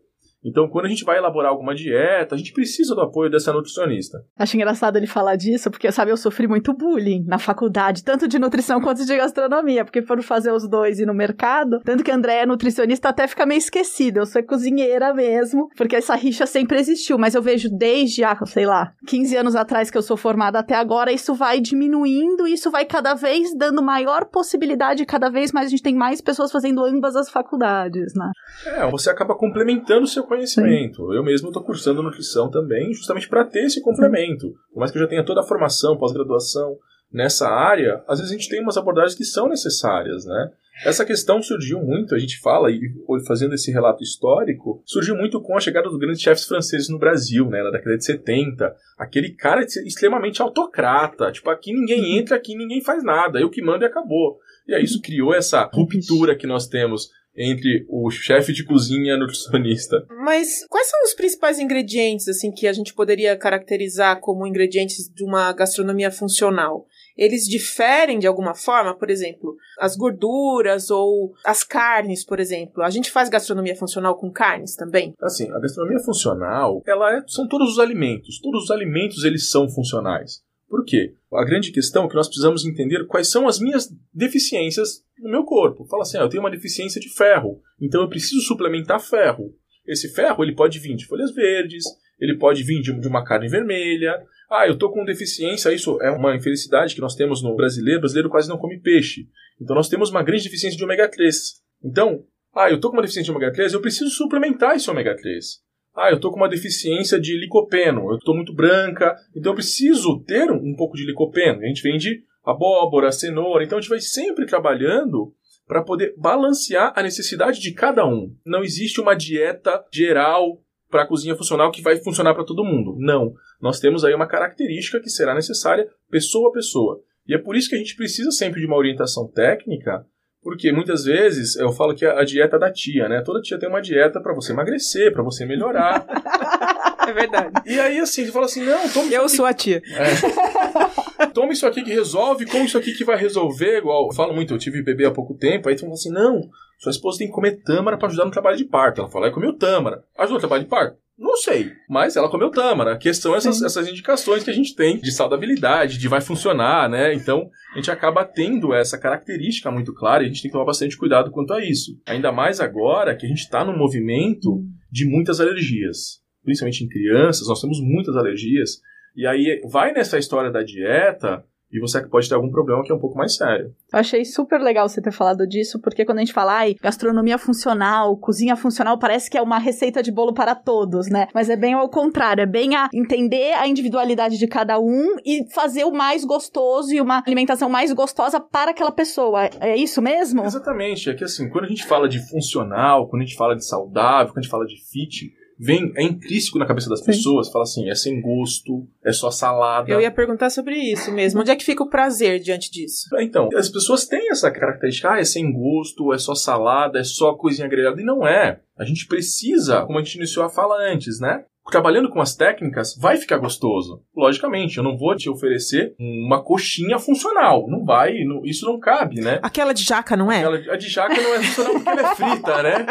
Então, 0.43 0.69
quando 0.69 0.85
a 0.85 0.89
gente 0.89 1.03
vai 1.03 1.17
elaborar 1.17 1.51
alguma 1.51 1.75
dieta, 1.75 2.35
a 2.35 2.37
gente 2.37 2.53
precisa 2.53 2.95
do 2.95 3.01
apoio 3.01 3.29
dessa 3.29 3.51
nutricionista. 3.51 4.19
Acho 4.37 4.55
engraçado 4.55 4.95
ele 4.95 5.07
falar 5.07 5.35
disso, 5.35 5.69
porque, 5.69 5.91
sabe, 5.91 6.11
eu 6.11 6.17
sofri 6.17 6.47
muito 6.47 6.73
bullying 6.73 7.25
na 7.27 7.37
faculdade, 7.37 8.03
tanto 8.03 8.27
de 8.27 8.39
nutrição 8.39 8.79
quanto 8.79 9.05
de 9.05 9.17
gastronomia, 9.17 9.83
porque 9.83 10.01
foram 10.01 10.23
fazer 10.23 10.51
os 10.51 10.67
dois 10.67 10.99
e 10.99 11.05
no 11.05 11.13
mercado. 11.13 11.81
Tanto 11.83 12.03
que 12.03 12.11
a 12.11 12.15
André 12.15 12.41
é 12.41 12.45
nutricionista, 12.45 13.09
até 13.09 13.27
fica 13.27 13.45
meio 13.45 13.57
esquecida. 13.57 14.21
Eu 14.21 14.25
sou 14.25 14.41
cozinheira 14.43 15.13
mesmo, 15.13 15.67
porque 15.75 15.97
essa 15.97 16.15
rixa 16.15 16.45
sempre 16.45 16.79
existiu, 16.79 17.17
mas 17.17 17.35
eu 17.35 17.41
vejo 17.41 17.69
desde, 17.69 18.23
ah, 18.23 18.37
sei 18.45 18.65
lá, 18.65 18.93
15 19.07 19.35
anos 19.35 19.55
atrás 19.55 19.91
que 19.91 19.97
eu 19.97 20.01
sou 20.01 20.15
formada 20.15 20.59
até 20.59 20.75
agora, 20.75 21.11
isso 21.11 21.33
vai 21.33 21.59
diminuindo, 21.59 22.47
isso 22.47 22.71
vai 22.71 22.85
cada 22.85 23.13
vez 23.13 23.53
dando 23.57 23.83
maior 23.83 24.25
possibilidade, 24.25 25.05
cada 25.05 25.29
vez 25.29 25.51
mais 25.51 25.67
a 25.67 25.69
gente 25.69 25.83
tem 25.83 25.95
mais 25.95 26.21
pessoas 26.21 26.51
fazendo 26.51 26.83
ambas 26.85 27.15
as 27.15 27.29
faculdades, 27.29 28.13
né? 28.15 28.31
É, 28.65 28.89
você 28.89 29.09
acaba 29.09 29.35
complementando 29.35 30.03
o 30.03 30.07
seu 30.07 30.28
conhecimento. 30.29 31.07
Sim. 31.07 31.15
Eu 31.15 31.23
mesmo 31.23 31.49
estou 31.49 31.63
cursando 31.63 32.01
nutrição 32.01 32.49
também, 32.49 32.93
justamente 32.93 33.27
para 33.27 33.43
ter 33.43 33.65
esse 33.65 33.81
complemento. 33.81 34.53
Por 34.71 34.79
mais 34.79 34.91
que 34.91 34.97
eu 34.97 35.01
já 35.01 35.07
tenha 35.07 35.25
toda 35.25 35.41
a 35.41 35.45
formação, 35.45 35.97
pós-graduação 35.97 36.77
nessa 37.11 37.49
área, 37.49 38.03
às 38.07 38.19
vezes 38.19 38.31
a 38.31 38.37
gente 38.37 38.49
tem 38.49 38.61
umas 38.61 38.77
abordagens 38.77 39.15
que 39.15 39.25
são 39.25 39.49
necessárias, 39.49 40.23
né? 40.25 40.51
Essa 40.85 41.03
questão 41.03 41.41
surgiu 41.41 41.81
muito, 41.81 42.15
a 42.15 42.19
gente 42.19 42.39
fala, 42.39 42.71
e 42.71 42.79
fazendo 43.27 43.53
esse 43.53 43.69
relato 43.69 44.01
histórico, 44.01 44.81
surgiu 44.85 45.13
muito 45.13 45.41
com 45.41 45.57
a 45.57 45.59
chegada 45.59 45.89
dos 45.89 45.99
grandes 45.99 46.21
chefes 46.21 46.45
franceses 46.45 46.87
no 46.87 46.97
Brasil, 46.97 47.49
né, 47.49 47.61
na 47.61 47.69
década 47.69 47.97
de 47.97 48.05
70. 48.05 48.73
Aquele 48.97 49.31
cara 49.31 49.61
extremamente 49.61 50.41
autocrata, 50.41 51.33
tipo, 51.33 51.49
aqui 51.49 51.73
ninguém 51.73 52.17
entra, 52.17 52.37
aqui 52.37 52.55
ninguém 52.55 52.81
faz 52.81 53.03
nada, 53.03 53.41
eu 53.41 53.49
que 53.49 53.61
mando 53.61 53.83
e 53.83 53.87
acabou. 53.87 54.37
E 54.65 54.73
aí 54.73 54.83
isso 54.83 55.01
criou 55.01 55.33
essa 55.33 55.69
ruptura 55.73 56.35
que 56.35 56.47
nós 56.47 56.67
temos 56.67 57.09
entre 57.35 57.85
o 57.87 58.09
chefe 58.09 58.51
de 58.51 58.65
cozinha 58.65 59.11
e 59.11 59.15
a 59.15 59.17
nutricionista. 59.17 60.05
Mas 60.23 60.65
quais 60.67 60.89
são 60.89 61.03
os 61.03 61.13
principais 61.13 61.59
ingredientes 61.59 62.27
assim 62.27 62.51
que 62.51 62.67
a 62.67 62.73
gente 62.73 62.93
poderia 62.93 63.37
caracterizar 63.37 64.19
como 64.19 64.45
ingredientes 64.45 65.09
de 65.09 65.23
uma 65.23 65.51
gastronomia 65.53 66.11
funcional? 66.11 66.85
Eles 67.17 67.43
diferem 67.43 68.17
de 68.17 68.27
alguma 68.27 68.55
forma, 68.55 68.97
por 68.97 69.09
exemplo, 69.09 69.55
as 69.77 69.97
gorduras 69.97 70.89
ou 70.89 71.33
as 71.45 71.65
carnes, 71.65 72.25
por 72.25 72.39
exemplo. 72.39 72.81
A 72.81 72.89
gente 72.89 73.11
faz 73.11 73.27
gastronomia 73.27 73.75
funcional 73.75 74.17
com 74.17 74.31
carnes 74.31 74.75
também? 74.75 75.13
Assim, 75.21 75.49
a 75.51 75.59
gastronomia 75.59 75.99
funcional, 75.99 76.81
ela 76.87 77.17
é, 77.17 77.21
são 77.27 77.45
todos 77.47 77.73
os 77.73 77.79
alimentos. 77.79 78.39
Todos 78.39 78.63
os 78.63 78.71
alimentos 78.71 79.25
eles 79.25 79.49
são 79.49 79.67
funcionais. 79.69 80.41
Por 80.69 80.85
quê? 80.85 81.13
A 81.33 81.43
grande 81.43 81.71
questão 81.71 82.05
é 82.05 82.07
que 82.07 82.15
nós 82.15 82.27
precisamos 82.27 82.63
entender 82.63 83.05
quais 83.07 83.29
são 83.29 83.47
as 83.47 83.59
minhas 83.59 83.91
deficiências 84.13 85.03
no 85.17 85.31
meu 85.31 85.43
corpo. 85.43 85.85
Fala 85.85 86.03
assim, 86.03 86.17
ah, 86.17 86.21
eu 86.21 86.29
tenho 86.29 86.43
uma 86.43 86.51
deficiência 86.51 87.01
de 87.01 87.09
ferro, 87.09 87.59
então 87.81 88.01
eu 88.01 88.09
preciso 88.09 88.39
suplementar 88.41 88.99
ferro. 88.99 89.53
Esse 89.85 90.13
ferro 90.13 90.43
ele 90.43 90.53
pode 90.53 90.77
vir 90.77 90.95
de 90.95 91.07
folhas 91.07 91.33
verdes, 91.33 91.83
ele 92.19 92.37
pode 92.37 92.63
vir 92.63 92.81
de, 92.81 92.91
uma 93.07 93.23
carne 93.23 93.47
vermelha. 93.47 94.21
Ah, 94.49 94.67
eu 94.67 94.73
estou 94.73 94.91
com 94.91 95.03
deficiência, 95.03 95.73
isso 95.73 95.99
é 96.01 96.11
uma 96.11 96.35
infelicidade 96.35 96.93
que 96.93 97.01
nós 97.01 97.15
temos 97.15 97.41
no 97.41 97.55
brasileiro. 97.55 97.97
O 97.97 98.01
brasileiro 98.01 98.29
quase 98.29 98.47
não 98.47 98.57
come 98.57 98.79
peixe. 98.79 99.27
Então 99.59 99.75
nós 99.75 99.89
temos 99.89 100.11
uma 100.11 100.21
grande 100.21 100.43
deficiência 100.43 100.77
de 100.77 100.83
ômega 100.83 101.09
3. 101.09 101.35
Então, 101.83 102.23
ah, 102.53 102.69
eu 102.69 102.75
estou 102.75 102.91
com 102.91 102.97
uma 102.97 103.01
deficiência 103.01 103.31
de 103.31 103.35
ômega 103.35 103.53
3, 103.53 103.73
eu 103.73 103.81
preciso 103.81 104.09
suplementar 104.11 104.75
esse 104.75 104.89
ômega 104.89 105.15
3. 105.15 105.61
Ah, 105.99 106.09
eu 106.11 106.15
estou 106.15 106.31
com 106.31 106.37
uma 106.37 106.47
deficiência 106.47 107.19
de 107.19 107.37
licopeno, 107.37 108.09
eu 108.09 108.17
estou 108.17 108.33
muito 108.33 108.53
branca, 108.53 109.15
então 109.35 109.51
eu 109.51 109.55
preciso 109.55 110.23
ter 110.23 110.49
um 110.49 110.73
pouco 110.75 110.95
de 110.95 111.05
licopeno. 111.05 111.61
A 111.61 111.65
gente 111.65 111.83
vende 111.83 112.23
abóbora, 112.45 113.11
cenoura, 113.11 113.63
então 113.63 113.77
a 113.77 113.81
gente 113.81 113.89
vai 113.89 113.99
sempre 113.99 114.45
trabalhando 114.45 115.33
para 115.67 115.83
poder 115.83 116.15
balancear 116.17 116.93
a 116.95 117.03
necessidade 117.03 117.59
de 117.59 117.73
cada 117.73 118.05
um. 118.05 118.33
Não 118.45 118.63
existe 118.63 119.01
uma 119.01 119.13
dieta 119.13 119.85
geral 119.93 120.61
para 120.89 121.03
a 121.03 121.07
cozinha 121.07 121.35
funcional 121.35 121.69
que 121.69 121.81
vai 121.81 121.97
funcionar 121.97 122.33
para 122.33 122.45
todo 122.45 122.63
mundo. 122.63 122.95
Não. 122.97 123.33
Nós 123.61 123.79
temos 123.79 124.03
aí 124.03 124.13
uma 124.13 124.25
característica 124.25 124.99
que 124.99 125.09
será 125.09 125.35
necessária 125.35 125.87
pessoa 126.09 126.49
a 126.49 126.53
pessoa. 126.53 126.99
E 127.27 127.35
é 127.35 127.37
por 127.37 127.55
isso 127.55 127.69
que 127.69 127.75
a 127.75 127.77
gente 127.77 127.95
precisa 127.95 128.31
sempre 128.31 128.59
de 128.61 128.65
uma 128.65 128.77
orientação 128.77 129.27
técnica 129.27 130.03
porque 130.41 130.71
muitas 130.71 131.03
vezes 131.03 131.55
eu 131.57 131.71
falo 131.71 131.93
que 131.93 132.05
a, 132.05 132.23
dieta 132.23 132.57
da 132.57 132.71
tia, 132.71 133.09
né? 133.09 133.21
Toda 133.21 133.41
tia 133.41 133.59
tem 133.59 133.67
uma 133.67 133.81
dieta 133.81 134.21
para 134.21 134.33
você 134.33 134.53
emagrecer, 134.53 135.11
para 135.11 135.23
você 135.23 135.45
melhorar. 135.45 136.05
é 137.07 137.11
verdade. 137.11 137.51
E 137.65 137.79
aí, 137.79 137.99
assim, 137.99 138.25
você 138.25 138.31
fala 138.31 138.45
assim: 138.45 138.63
não, 138.63 138.87
toma 138.89 139.11
Eu 139.11 139.27
sou 139.27 139.45
a 139.45 139.53
tia. 139.53 139.81
É. 139.95 141.25
toma 141.33 141.51
isso 141.51 141.67
aqui 141.67 141.83
que 141.83 141.93
resolve, 141.93 142.45
come 142.45 142.65
isso 142.65 142.77
aqui 142.77 142.93
que 142.93 143.03
vai 143.03 143.17
resolver. 143.17 143.79
Igual 143.79 144.07
eu 144.07 144.13
falo 144.13 144.33
muito, 144.33 144.53
eu 144.53 144.57
tive 144.57 144.81
bebê 144.81 145.05
há 145.05 145.11
pouco 145.11 145.33
tempo, 145.33 145.67
aí 145.67 145.75
tu 145.75 145.81
fala 145.81 145.93
assim: 145.93 146.11
não, 146.11 146.49
sua 146.79 146.91
esposa 146.91 147.19
tem 147.19 147.27
que 147.27 147.33
comer 147.33 147.61
tâmara 147.63 147.97
para 147.97 148.07
ajudar 148.07 148.25
no 148.25 148.31
trabalho 148.31 148.57
de 148.57 148.65
parto. 148.65 149.01
Ela 149.01 149.09
fala: 149.09 149.27
é 149.27 149.31
comeu 149.31 149.53
tâmara. 149.53 150.03
Ajuda 150.17 150.35
no 150.35 150.39
trabalho 150.39 150.63
de 150.63 150.69
parto? 150.69 150.97
Não 151.19 151.35
sei, 151.35 151.73
mas 151.89 152.15
ela 152.15 152.29
comeu 152.29 152.49
tâmara. 152.49 152.93
A 152.93 152.97
questão 152.97 153.35
é 153.35 153.37
essas, 153.37 153.61
essas 153.61 153.89
indicações 153.89 154.41
que 154.41 154.49
a 154.49 154.53
gente 154.53 154.73
tem 154.73 154.97
de 154.97 155.11
saudabilidade, 155.11 155.97
de 155.97 156.07
vai 156.07 156.21
funcionar, 156.21 156.89
né? 156.89 157.13
Então, 157.13 157.49
a 157.73 157.75
gente 157.75 157.91
acaba 157.91 158.23
tendo 158.23 158.73
essa 158.73 158.97
característica 158.97 159.69
muito 159.69 159.93
clara 159.93 160.23
e 160.23 160.25
a 160.25 160.29
gente 160.29 160.41
tem 160.41 160.49
que 160.49 160.53
tomar 160.53 160.65
bastante 160.65 160.97
cuidado 160.97 161.29
quanto 161.29 161.53
a 161.53 161.63
isso. 161.63 161.91
Ainda 162.07 162.31
mais 162.31 162.61
agora 162.61 163.15
que 163.17 163.25
a 163.25 163.29
gente 163.29 163.39
está 163.39 163.65
num 163.65 163.77
movimento 163.77 164.63
de 164.89 165.05
muitas 165.05 165.41
alergias. 165.41 166.21
Principalmente 166.41 166.85
em 166.85 166.87
crianças, 166.87 167.49
nós 167.49 167.59
temos 167.59 167.81
muitas 167.81 168.15
alergias. 168.15 168.79
E 169.13 169.27
aí 169.27 169.61
vai 169.69 169.91
nessa 169.91 170.17
história 170.17 170.49
da 170.49 170.63
dieta 170.63 171.43
e 171.71 171.79
você 171.79 172.05
pode 172.07 172.27
ter 172.27 172.35
algum 172.35 172.49
problema 172.49 172.83
que 172.83 172.91
é 172.91 172.95
um 172.95 172.99
pouco 172.99 173.17
mais 173.17 173.35
sério. 173.35 173.73
Eu 173.93 173.99
achei 173.99 174.25
super 174.25 174.59
legal 174.59 174.87
você 174.87 175.01
ter 175.01 175.11
falado 175.11 175.47
disso, 175.47 175.79
porque 175.79 176.05
quando 176.05 176.17
a 176.17 176.21
gente 176.21 176.33
fala, 176.33 176.57
ai, 176.57 176.75
gastronomia 176.81 177.37
funcional, 177.37 178.17
cozinha 178.17 178.55
funcional, 178.55 178.97
parece 178.97 179.29
que 179.29 179.37
é 179.37 179.41
uma 179.41 179.59
receita 179.59 180.01
de 180.01 180.11
bolo 180.11 180.33
para 180.33 180.55
todos, 180.55 181.09
né? 181.09 181.27
Mas 181.33 181.49
é 181.49 181.55
bem 181.55 181.73
ao 181.73 181.89
contrário, 181.89 182.41
é 182.41 182.45
bem 182.45 182.75
a 182.75 182.89
entender 182.93 183.53
a 183.53 183.67
individualidade 183.67 184.37
de 184.37 184.47
cada 184.47 184.79
um 184.79 185.15
e 185.25 185.45
fazer 185.53 185.83
o 185.83 185.91
mais 185.91 186.25
gostoso 186.25 186.93
e 186.93 187.01
uma 187.01 187.23
alimentação 187.25 187.69
mais 187.69 187.93
gostosa 187.93 188.39
para 188.39 188.71
aquela 188.71 188.91
pessoa. 188.91 189.45
É 189.59 189.75
isso 189.75 190.01
mesmo? 190.01 190.43
Exatamente. 190.43 191.09
É 191.09 191.13
que 191.13 191.23
assim, 191.23 191.49
quando 191.49 191.65
a 191.65 191.69
gente 191.69 191.85
fala 191.85 192.09
de 192.09 192.19
funcional, 192.29 193.07
quando 193.07 193.21
a 193.21 193.25
gente 193.25 193.37
fala 193.37 193.55
de 193.55 193.65
saudável, 193.65 194.33
quando 194.33 194.39
a 194.39 194.41
gente 194.41 194.51
fala 194.51 194.65
de 194.65 194.75
fit, 194.91 195.31
vem, 195.59 195.91
é 195.97 196.03
intrínseco 196.03 196.57
na 196.57 196.65
cabeça 196.65 196.89
das 196.89 197.01
Sim. 197.01 197.07
pessoas, 197.07 197.51
fala 197.51 197.63
assim, 197.63 197.89
é 197.89 197.95
sem 197.95 198.21
gosto, 198.21 198.87
é 199.03 199.11
só 199.11 199.29
salada. 199.29 199.91
Eu 199.91 199.99
ia 199.99 200.09
perguntar 200.09 200.49
sobre 200.49 200.75
isso 200.77 201.11
mesmo. 201.11 201.41
Onde 201.41 201.51
é 201.51 201.55
que 201.55 201.65
fica 201.65 201.83
o 201.83 201.89
prazer 201.89 202.39
diante 202.39 202.71
disso? 202.71 203.13
É, 203.15 203.23
então, 203.23 203.49
as 203.53 203.69
pessoas 203.69 204.05
têm 204.05 204.29
essa 204.31 204.49
característica, 204.49 205.11
ah, 205.11 205.19
é 205.19 205.25
sem 205.25 205.51
gosto, 205.51 206.13
é 206.13 206.17
só 206.17 206.33
salada, 206.33 206.99
é 206.99 207.03
só 207.03 207.33
coisinha 207.33 207.67
grelhada, 207.67 208.01
e 208.01 208.05
não 208.05 208.25
é. 208.25 208.61
A 208.79 208.85
gente 208.85 209.05
precisa, 209.05 209.81
como 209.81 209.99
a 209.99 210.03
gente 210.03 210.15
iniciou 210.15 210.45
a 210.45 210.49
fala 210.49 210.75
antes, 210.91 211.19
né? 211.19 211.43
trabalhando 211.69 212.09
com 212.09 212.19
as 212.19 212.35
técnicas, 212.35 212.95
vai 212.97 213.15
ficar 213.17 213.37
gostoso. 213.37 214.01
Logicamente, 214.15 214.77
eu 214.77 214.83
não 214.83 214.97
vou 214.97 215.15
te 215.15 215.29
oferecer 215.29 215.93
uma 215.99 216.43
coxinha 216.43 216.99
funcional. 216.99 217.67
Não 217.69 217.85
vai, 217.85 218.23
não, 218.23 218.43
isso 218.43 218.65
não 218.65 218.79
cabe, 218.79 219.21
né? 219.21 219.39
Aquela 219.41 219.73
de 219.73 219.83
jaca, 219.83 220.17
não 220.17 220.31
é? 220.31 220.39
Aquela, 220.39 220.73
a 220.73 220.77
de 220.77 220.89
jaca 220.89 221.21
não 221.21 221.35
é 221.35 221.43
funcional 221.43 221.73
porque 221.73 221.89
ela 221.89 222.11
é 222.11 222.15
frita, 222.15 222.63
né? 222.63 222.85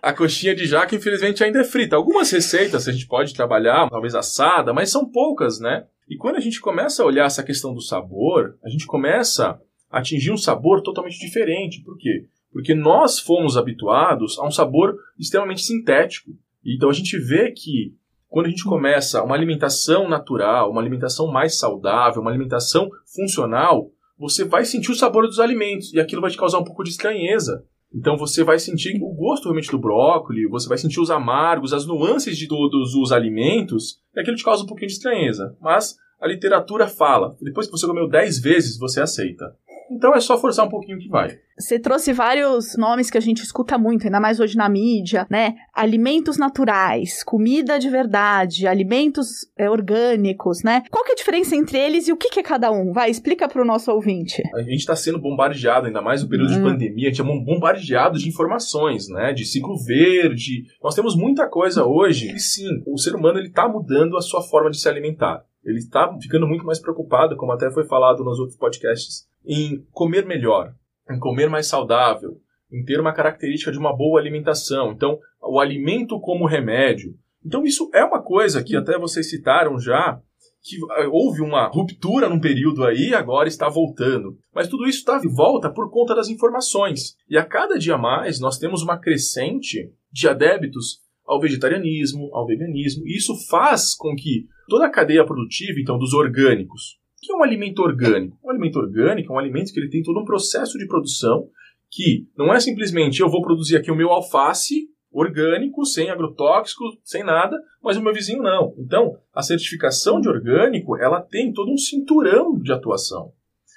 A 0.00 0.12
coxinha 0.12 0.54
de 0.54 0.66
jaca, 0.66 0.94
infelizmente, 0.94 1.44
ainda 1.44 1.60
é 1.60 1.64
frita. 1.64 1.96
Algumas 1.96 2.30
receitas 2.30 2.88
a 2.88 2.92
gente 2.92 3.06
pode 3.06 3.34
trabalhar, 3.34 3.88
talvez 3.88 4.14
assada, 4.14 4.72
mas 4.72 4.90
são 4.90 5.08
poucas, 5.08 5.60
né? 5.60 5.84
E 6.08 6.16
quando 6.16 6.36
a 6.36 6.40
gente 6.40 6.60
começa 6.60 7.02
a 7.02 7.06
olhar 7.06 7.26
essa 7.26 7.42
questão 7.42 7.72
do 7.72 7.80
sabor, 7.80 8.56
a 8.64 8.68
gente 8.68 8.86
começa 8.86 9.60
a 9.90 9.98
atingir 9.98 10.32
um 10.32 10.36
sabor 10.36 10.82
totalmente 10.82 11.18
diferente. 11.18 11.82
Por 11.82 11.96
quê? 11.98 12.26
Porque 12.52 12.74
nós 12.74 13.18
fomos 13.18 13.56
habituados 13.56 14.38
a 14.38 14.46
um 14.46 14.50
sabor 14.50 14.96
extremamente 15.18 15.62
sintético. 15.62 16.30
Então 16.64 16.90
a 16.90 16.92
gente 16.92 17.18
vê 17.18 17.50
que 17.50 17.94
quando 18.28 18.46
a 18.46 18.50
gente 18.50 18.64
começa 18.64 19.22
uma 19.22 19.34
alimentação 19.34 20.08
natural, 20.08 20.70
uma 20.70 20.80
alimentação 20.80 21.26
mais 21.30 21.58
saudável, 21.58 22.22
uma 22.22 22.30
alimentação 22.30 22.88
funcional, 23.14 23.90
você 24.18 24.44
vai 24.44 24.64
sentir 24.64 24.90
o 24.90 24.94
sabor 24.94 25.26
dos 25.26 25.38
alimentos 25.38 25.92
e 25.92 26.00
aquilo 26.00 26.22
vai 26.22 26.30
te 26.30 26.36
causar 26.36 26.58
um 26.58 26.64
pouco 26.64 26.84
de 26.84 26.90
estranheza. 26.90 27.64
Então 27.94 28.16
você 28.16 28.42
vai 28.42 28.58
sentir 28.58 28.98
o 29.02 29.12
gosto 29.12 29.44
realmente 29.44 29.70
do 29.70 29.78
brócolis, 29.78 30.48
você 30.48 30.68
vai 30.68 30.78
sentir 30.78 31.00
os 31.00 31.10
amargos, 31.10 31.72
as 31.72 31.86
nuances 31.86 32.38
de 32.38 32.48
todos 32.48 32.94
os 32.94 33.12
alimentos, 33.12 33.98
e 34.14 34.20
aquilo 34.20 34.36
te 34.36 34.44
causa 34.44 34.62
um 34.62 34.66
pouquinho 34.66 34.88
de 34.88 34.94
estranheza. 34.94 35.54
Mas 35.60 35.96
a 36.20 36.26
literatura 36.26 36.86
fala, 36.86 37.36
depois 37.40 37.66
que 37.66 37.72
você 37.72 37.86
comeu 37.86 38.08
10 38.08 38.40
vezes, 38.40 38.78
você 38.78 39.00
aceita. 39.00 39.54
Então 39.92 40.14
é 40.14 40.20
só 40.20 40.38
forçar 40.38 40.66
um 40.66 40.70
pouquinho 40.70 40.98
que 40.98 41.08
vai. 41.08 41.38
Você 41.58 41.78
trouxe 41.78 42.12
vários 42.12 42.76
nomes 42.76 43.10
que 43.10 43.18
a 43.18 43.20
gente 43.20 43.42
escuta 43.42 43.76
muito, 43.76 44.06
ainda 44.06 44.18
mais 44.18 44.40
hoje 44.40 44.56
na 44.56 44.68
mídia, 44.68 45.26
né? 45.30 45.54
Alimentos 45.72 46.38
naturais, 46.38 47.22
comida 47.22 47.78
de 47.78 47.88
verdade, 47.90 48.66
alimentos 48.66 49.46
é, 49.56 49.68
orgânicos, 49.68 50.62
né? 50.62 50.82
Qual 50.90 51.04
que 51.04 51.10
é 51.10 51.12
a 51.12 51.16
diferença 51.16 51.54
entre 51.54 51.78
eles 51.78 52.08
e 52.08 52.12
o 52.12 52.16
que, 52.16 52.30
que 52.30 52.40
é 52.40 52.42
cada 52.42 52.70
um? 52.72 52.92
Vai, 52.92 53.10
explica 53.10 53.46
para 53.48 53.60
o 53.60 53.64
nosso 53.64 53.92
ouvinte. 53.92 54.42
A 54.54 54.62
gente 54.62 54.78
está 54.78 54.96
sendo 54.96 55.20
bombardeado, 55.20 55.86
ainda 55.86 56.00
mais 56.00 56.22
no 56.22 56.28
período 56.28 56.52
hum. 56.52 56.56
de 56.56 56.62
pandemia, 56.62 57.08
a 57.08 57.10
gente 57.10 57.20
é 57.20 57.24
bombardeado 57.24 58.18
de 58.18 58.28
informações, 58.28 59.08
né? 59.08 59.32
De 59.32 59.44
ciclo 59.44 59.76
verde. 59.76 60.64
Nós 60.82 60.94
temos 60.94 61.14
muita 61.14 61.46
coisa 61.48 61.84
hoje 61.84 62.34
e 62.34 62.40
sim, 62.40 62.82
o 62.86 62.98
ser 62.98 63.14
humano 63.14 63.38
ele 63.38 63.48
está 63.48 63.68
mudando 63.68 64.16
a 64.16 64.22
sua 64.22 64.42
forma 64.42 64.70
de 64.70 64.80
se 64.80 64.88
alimentar. 64.88 65.44
Ele 65.64 65.78
está 65.78 66.12
ficando 66.20 66.46
muito 66.46 66.64
mais 66.64 66.80
preocupado, 66.80 67.36
como 67.36 67.52
até 67.52 67.70
foi 67.70 67.84
falado 67.86 68.24
nos 68.24 68.38
outros 68.38 68.58
podcasts, 68.58 69.26
em 69.44 69.86
comer 69.92 70.26
melhor, 70.26 70.74
em 71.10 71.18
comer 71.18 71.48
mais 71.48 71.66
saudável, 71.66 72.40
em 72.70 72.84
ter 72.84 73.00
uma 73.00 73.12
característica 73.12 73.70
de 73.70 73.78
uma 73.78 73.96
boa 73.96 74.18
alimentação. 74.18 74.92
Então, 74.92 75.18
o 75.40 75.60
alimento 75.60 76.18
como 76.20 76.46
remédio. 76.46 77.14
Então, 77.44 77.64
isso 77.64 77.90
é 77.92 78.04
uma 78.04 78.22
coisa 78.22 78.62
que 78.62 78.76
até 78.76 78.98
vocês 78.98 79.28
citaram 79.28 79.78
já, 79.78 80.20
que 80.62 80.76
eh, 80.76 81.08
houve 81.10 81.42
uma 81.42 81.66
ruptura 81.66 82.28
num 82.28 82.40
período 82.40 82.84
aí, 82.84 83.12
agora 83.14 83.48
está 83.48 83.68
voltando. 83.68 84.38
Mas 84.54 84.68
tudo 84.68 84.86
isso 84.86 84.98
está 84.98 85.18
de 85.18 85.28
volta 85.28 85.68
por 85.68 85.90
conta 85.90 86.14
das 86.14 86.28
informações. 86.28 87.16
E 87.28 87.36
a 87.36 87.44
cada 87.44 87.78
dia 87.78 87.98
mais 87.98 88.40
nós 88.40 88.58
temos 88.58 88.82
uma 88.82 88.96
crescente 88.96 89.92
de 90.10 90.28
adébitos 90.28 91.00
ao 91.32 91.40
vegetarianismo, 91.40 92.30
ao 92.32 92.46
veganismo, 92.46 93.06
e 93.06 93.16
isso 93.16 93.34
faz 93.48 93.94
com 93.94 94.14
que 94.14 94.46
toda 94.68 94.86
a 94.86 94.90
cadeia 94.90 95.24
produtiva, 95.24 95.80
então, 95.80 95.98
dos 95.98 96.12
orgânicos, 96.12 96.98
o 97.16 97.26
que 97.26 97.32
é 97.32 97.36
um 97.36 97.42
alimento 97.42 97.80
orgânico? 97.82 98.36
Um 98.44 98.50
alimento 98.50 98.78
orgânico 98.78 99.32
é 99.32 99.36
um 99.36 99.38
alimento 99.38 99.72
que 99.72 99.78
ele 99.78 99.90
tem 99.90 100.02
todo 100.02 100.20
um 100.20 100.24
processo 100.24 100.76
de 100.76 100.86
produção 100.86 101.48
que 101.90 102.26
não 102.36 102.52
é 102.52 102.58
simplesmente 102.58 103.20
eu 103.20 103.28
vou 103.28 103.42
produzir 103.42 103.76
aqui 103.76 103.90
o 103.90 103.94
meu 103.96 104.10
alface 104.10 104.88
orgânico, 105.12 105.84
sem 105.84 106.10
agrotóxico, 106.10 106.84
sem 107.04 107.22
nada, 107.22 107.56
mas 107.82 107.96
o 107.96 108.02
meu 108.02 108.14
vizinho 108.14 108.42
não. 108.42 108.74
Então, 108.78 109.16
a 109.32 109.42
certificação 109.42 110.20
de 110.20 110.28
orgânico, 110.28 110.96
ela 110.96 111.20
tem 111.20 111.52
todo 111.52 111.70
um 111.70 111.76
cinturão 111.76 112.58
de 112.58 112.72
atuação. 112.72 113.32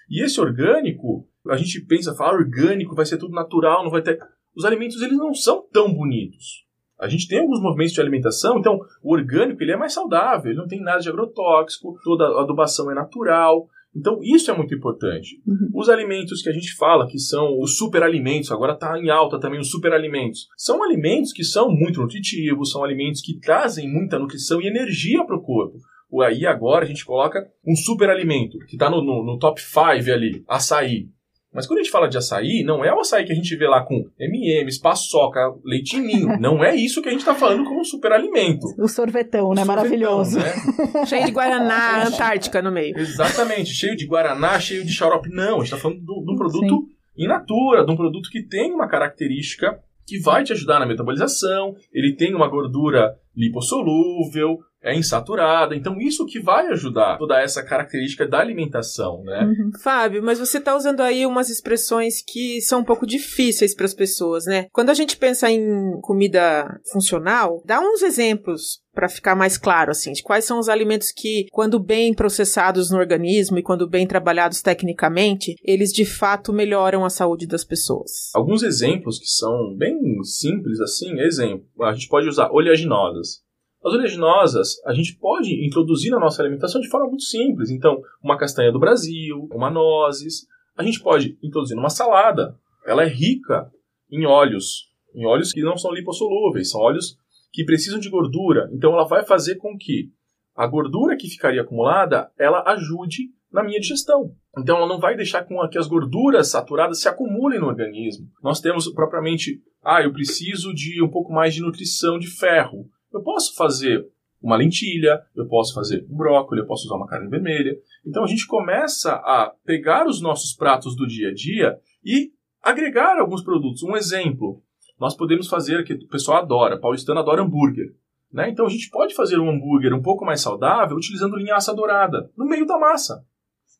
E 0.10 0.24
esse 0.24 0.40
orgânico, 0.40 1.28
a 1.50 1.58
gente 1.58 1.82
pensa, 1.82 2.16
fala 2.16 2.38
orgânico, 2.38 2.96
vai 2.96 3.06
ser 3.06 3.18
tudo 3.18 3.34
natural, 3.34 3.84
não 3.84 3.92
vai 3.92 4.02
ter... 4.02 4.18
Os 4.56 4.64
alimentos, 4.64 5.02
eles 5.02 5.18
não 5.18 5.34
são 5.34 5.68
tão 5.72 5.94
bonitos. 5.94 6.65
A 7.00 7.08
gente 7.08 7.28
tem 7.28 7.40
alguns 7.40 7.62
movimentos 7.62 7.94
de 7.94 8.02
alimentação, 8.02 8.58
então 8.58 8.80
o 9.04 9.14
orgânico 9.14 9.62
ele 9.62 9.74
é 9.74 9.78
mais 9.78 9.94
saudável, 9.94 10.52
ele 10.52 10.60
não 10.60 10.68
tem 10.68 10.82
nada 10.82 11.00
de 11.00 11.10
agrotóxico, 11.10 11.96
toda 12.04 12.26
a 12.26 12.42
adubação 12.42 12.90
é 12.90 12.96
natural. 12.96 13.68
Então 13.96 14.20
isso 14.22 14.52
é 14.52 14.58
muito 14.58 14.76
importante. 14.76 15.42
Uhum. 15.48 15.70
Os 15.74 15.90
alimentos 15.90 16.42
que 16.42 16.50
a 16.50 16.54
gente 16.54 16.76
fala 16.76 17.08
que 17.08 17.18
são 17.18 17.60
os 17.60 17.78
superalimentos, 17.78 18.52
agora 18.52 18.74
está 18.74 19.00
em 19.00 19.10
alta 19.10 19.40
também 19.40 19.60
os 19.60 19.70
superalimentos, 19.70 20.48
são 20.58 20.84
alimentos 20.84 21.32
que 21.32 21.44
são 21.44 21.70
muito 21.70 22.02
nutritivos, 22.02 22.72
são 22.72 22.84
alimentos 22.84 23.22
que 23.22 23.40
trazem 23.40 23.90
muita 23.90 24.20
nutrição 24.20 24.62
e 24.62 24.68
energia 24.68 25.24
para 25.26 25.38
o 25.38 25.42
corpo. 25.42 25.78
Aí 26.24 26.46
agora 26.46 26.86
a 26.86 26.88
gente 26.88 27.06
coloca 27.06 27.46
um 27.66 27.76
superalimento, 27.76 28.58
que 28.68 28.76
está 28.76 28.90
no, 28.90 29.02
no, 29.02 29.24
no 29.24 29.38
top 29.38 29.62
5 29.62 29.82
ali, 29.84 30.44
açaí. 30.48 31.10
Mas 31.56 31.66
quando 31.66 31.80
a 31.80 31.84
gente 31.84 31.92
fala 31.92 32.10
de 32.10 32.18
açaí, 32.18 32.64
não 32.66 32.84
é 32.84 32.94
o 32.94 33.00
açaí 33.00 33.24
que 33.26 33.32
a 33.32 33.36
gente 33.36 33.56
vê 33.56 33.66
lá 33.66 33.82
com 33.84 34.06
M&M's, 34.20 34.78
paçoca, 34.78 35.40
leitinho. 35.64 36.36
não 36.40 36.64
é 36.64 36.76
isso 36.76 37.02
que 37.02 37.08
a 37.08 37.12
gente 37.12 37.22
está 37.22 37.34
falando 37.34 37.64
como 37.64 37.86
superalimento. 37.86 38.68
O 38.78 38.88
sorvetão, 38.90 39.52
né? 39.52 39.64
Sorvetão, 39.64 39.66
Maravilhoso. 39.66 40.38
Né? 40.38 40.54
cheio 41.08 41.26
de 41.26 41.32
Guaraná, 41.32 42.04
Antártica 42.08 42.62
no 42.62 42.72
meio. 42.72 42.98
Exatamente. 42.98 43.70
Cheio 43.70 43.96
de 43.96 44.06
Guaraná, 44.06 44.60
cheio 44.60 44.84
de 44.84 44.92
xarope. 44.92 45.30
Não, 45.30 45.56
a 45.56 45.64
gente 45.64 45.74
está 45.74 45.78
falando 45.78 46.02
de 46.02 46.32
um 46.32 46.36
produto 46.36 46.88
Sim. 47.16 47.24
in 47.24 47.28
natura, 47.28 47.86
de 47.86 47.92
um 47.92 47.96
produto 47.96 48.30
que 48.30 48.44
tem 48.44 48.74
uma 48.74 48.88
característica 48.88 49.80
que 50.06 50.20
vai 50.20 50.44
te 50.44 50.54
ajudar 50.54 50.80
na 50.80 50.86
metabolização, 50.86 51.76
ele 51.92 52.16
tem 52.16 52.36
uma 52.36 52.48
gordura 52.48 53.16
lipossolúvel, 53.36 54.60
é 54.86 54.96
insaturada. 54.96 55.76
Então, 55.76 56.00
isso 56.00 56.26
que 56.26 56.40
vai 56.40 56.68
ajudar 56.68 57.18
toda 57.18 57.42
essa 57.42 57.64
característica 57.64 58.28
da 58.28 58.40
alimentação, 58.40 59.24
né? 59.24 59.44
Uhum. 59.44 59.72
Fábio, 59.82 60.22
mas 60.24 60.38
você 60.38 60.60
está 60.60 60.76
usando 60.76 61.02
aí 61.02 61.26
umas 61.26 61.50
expressões 61.50 62.22
que 62.26 62.62
são 62.62 62.82
um 62.82 62.86
pouco 62.86 63.08
difíceis 63.08 63.76
para 63.76 63.86
as 63.86 63.96
pessoas, 63.96 64.46
né? 64.46 64.68
Quando 64.72 64.92
a 64.92 64.94
gente 64.94 65.18
pensa 65.18 65.50
em 65.50 66.00
comida 66.02 66.80
funcional, 66.92 67.64
dá 67.66 67.80
uns 67.80 68.04
exemplos 68.04 68.86
para 68.94 69.10
ficar 69.10 69.36
mais 69.36 69.58
claro, 69.58 69.92
assim, 69.92 70.14
de 70.14 70.24
quais 70.24 70.46
são 70.46 70.58
os 70.58 70.70
alimentos 70.70 71.12
que, 71.12 71.48
quando 71.52 71.78
bem 71.78 72.14
processados 72.14 72.90
no 72.90 72.98
organismo 72.98 73.58
e 73.58 73.64
quando 73.64 73.90
bem 73.90 74.08
trabalhados 74.08 74.62
tecnicamente, 74.62 75.56
eles 75.64 75.92
de 75.92 76.06
fato 76.06 76.54
melhoram 76.54 77.04
a 77.04 77.10
saúde 77.10 77.46
das 77.46 77.66
pessoas. 77.66 78.32
Alguns 78.34 78.64
exemplos 78.64 79.20
que 79.20 79.28
são 79.28 79.76
bem 79.76 79.98
simples, 80.24 80.80
assim, 80.80 81.20
exemplo, 81.20 81.66
a 81.82 81.92
gente 81.92 82.08
pode 82.08 82.30
usar 82.30 82.50
oleaginosas. 82.52 83.44
As 83.86 83.94
oleaginosas 83.94 84.84
a 84.84 84.94
gente 84.94 85.16
pode 85.16 85.64
introduzir 85.64 86.10
na 86.10 86.20
nossa 86.20 86.42
alimentação 86.42 86.82
de 86.82 86.90
forma 86.90 87.08
muito 87.08 87.24
simples. 87.24 87.70
Então, 87.70 88.02
uma 88.24 88.36
castanha 88.36 88.72
do 88.72 88.80
Brasil, 88.80 89.48
uma 89.54 89.70
nozes. 89.70 90.48
A 90.76 90.84
gente 90.84 91.00
pode 91.00 91.38
introduzir 91.44 91.76
numa 91.76 91.90
salada. 91.90 92.58
Ela 92.84 93.04
é 93.04 93.08
rica 93.08 93.70
em 94.12 94.26
óleos, 94.26 94.90
em 95.14 95.26
óleos 95.28 95.52
que 95.52 95.62
não 95.62 95.78
são 95.78 95.94
lipossolúveis, 95.94 96.72
são 96.72 96.82
óleos 96.82 97.16
que 97.54 97.64
precisam 97.64 98.00
de 98.00 98.10
gordura. 98.10 98.68
Então, 98.74 98.92
ela 98.92 99.08
vai 99.08 99.24
fazer 99.24 99.56
com 99.58 99.78
que 99.78 100.10
a 100.56 100.66
gordura 100.66 101.16
que 101.16 101.30
ficaria 101.30 101.62
acumulada, 101.62 102.32
ela 102.40 102.64
ajude 102.72 103.30
na 103.52 103.64
minha 103.64 103.80
digestão. 103.80 104.32
Então, 104.58 104.78
ela 104.78 104.88
não 104.88 105.00
vai 105.00 105.16
deixar 105.16 105.44
com 105.44 105.56
que 105.70 105.78
as 105.78 105.88
gorduras 105.88 106.50
saturadas 106.50 107.02
se 107.02 107.08
acumulem 107.08 107.60
no 107.60 107.68
organismo. 107.68 108.28
Nós 108.42 108.60
temos 108.60 108.92
propriamente, 108.92 109.62
ah, 109.84 110.02
eu 110.02 110.12
preciso 110.12 110.74
de 110.74 111.04
um 111.04 111.10
pouco 111.10 111.32
mais 111.32 111.54
de 111.54 111.62
nutrição 111.62 112.18
de 112.18 112.28
ferro. 112.28 112.90
Eu 113.16 113.24
posso 113.24 113.56
fazer 113.56 114.06
uma 114.42 114.58
lentilha, 114.58 115.24
eu 115.34 115.48
posso 115.48 115.74
fazer 115.74 116.06
um 116.10 116.18
brócolis, 116.18 116.62
eu 116.62 116.68
posso 116.68 116.86
usar 116.86 116.98
uma 116.98 117.08
carne 117.08 117.30
vermelha. 117.30 117.78
Então 118.06 118.26
a 118.26 118.28
gente 118.28 118.46
começa 118.46 119.14
a 119.14 119.54
pegar 119.64 120.06
os 120.06 120.22
nossos 120.22 120.54
pratos 120.54 120.98
do 120.98 121.08
dia 121.08 121.30
a 121.30 121.34
dia 121.34 121.80
e 122.04 122.34
agregar 122.62 123.18
alguns 123.18 123.42
produtos. 123.42 123.84
Um 123.84 123.96
exemplo, 123.96 124.62
nós 125.00 125.16
podemos 125.16 125.48
fazer 125.48 125.86
que 125.86 125.94
o 125.94 126.08
pessoal 126.10 126.40
adora, 126.40 126.78
paulistano 126.78 127.22
adora 127.22 127.42
hambúrguer. 127.42 127.96
Né? 128.32 128.50
Então 128.50 128.66
a 128.66 128.70
gente 128.70 128.90
pode 128.90 129.16
fazer 129.16 129.40
um 129.40 129.50
hambúrguer 129.50 129.94
um 129.94 130.02
pouco 130.02 130.26
mais 130.26 130.42
saudável 130.42 130.98
utilizando 130.98 131.38
linhaça 131.38 131.74
dourada 131.74 132.30
no 132.38 132.46
meio 132.46 132.66
da 132.66 132.78
massa. 132.78 133.26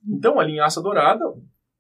Então 0.08 0.40
a 0.40 0.46
linhaça 0.46 0.82
dourada, 0.82 1.26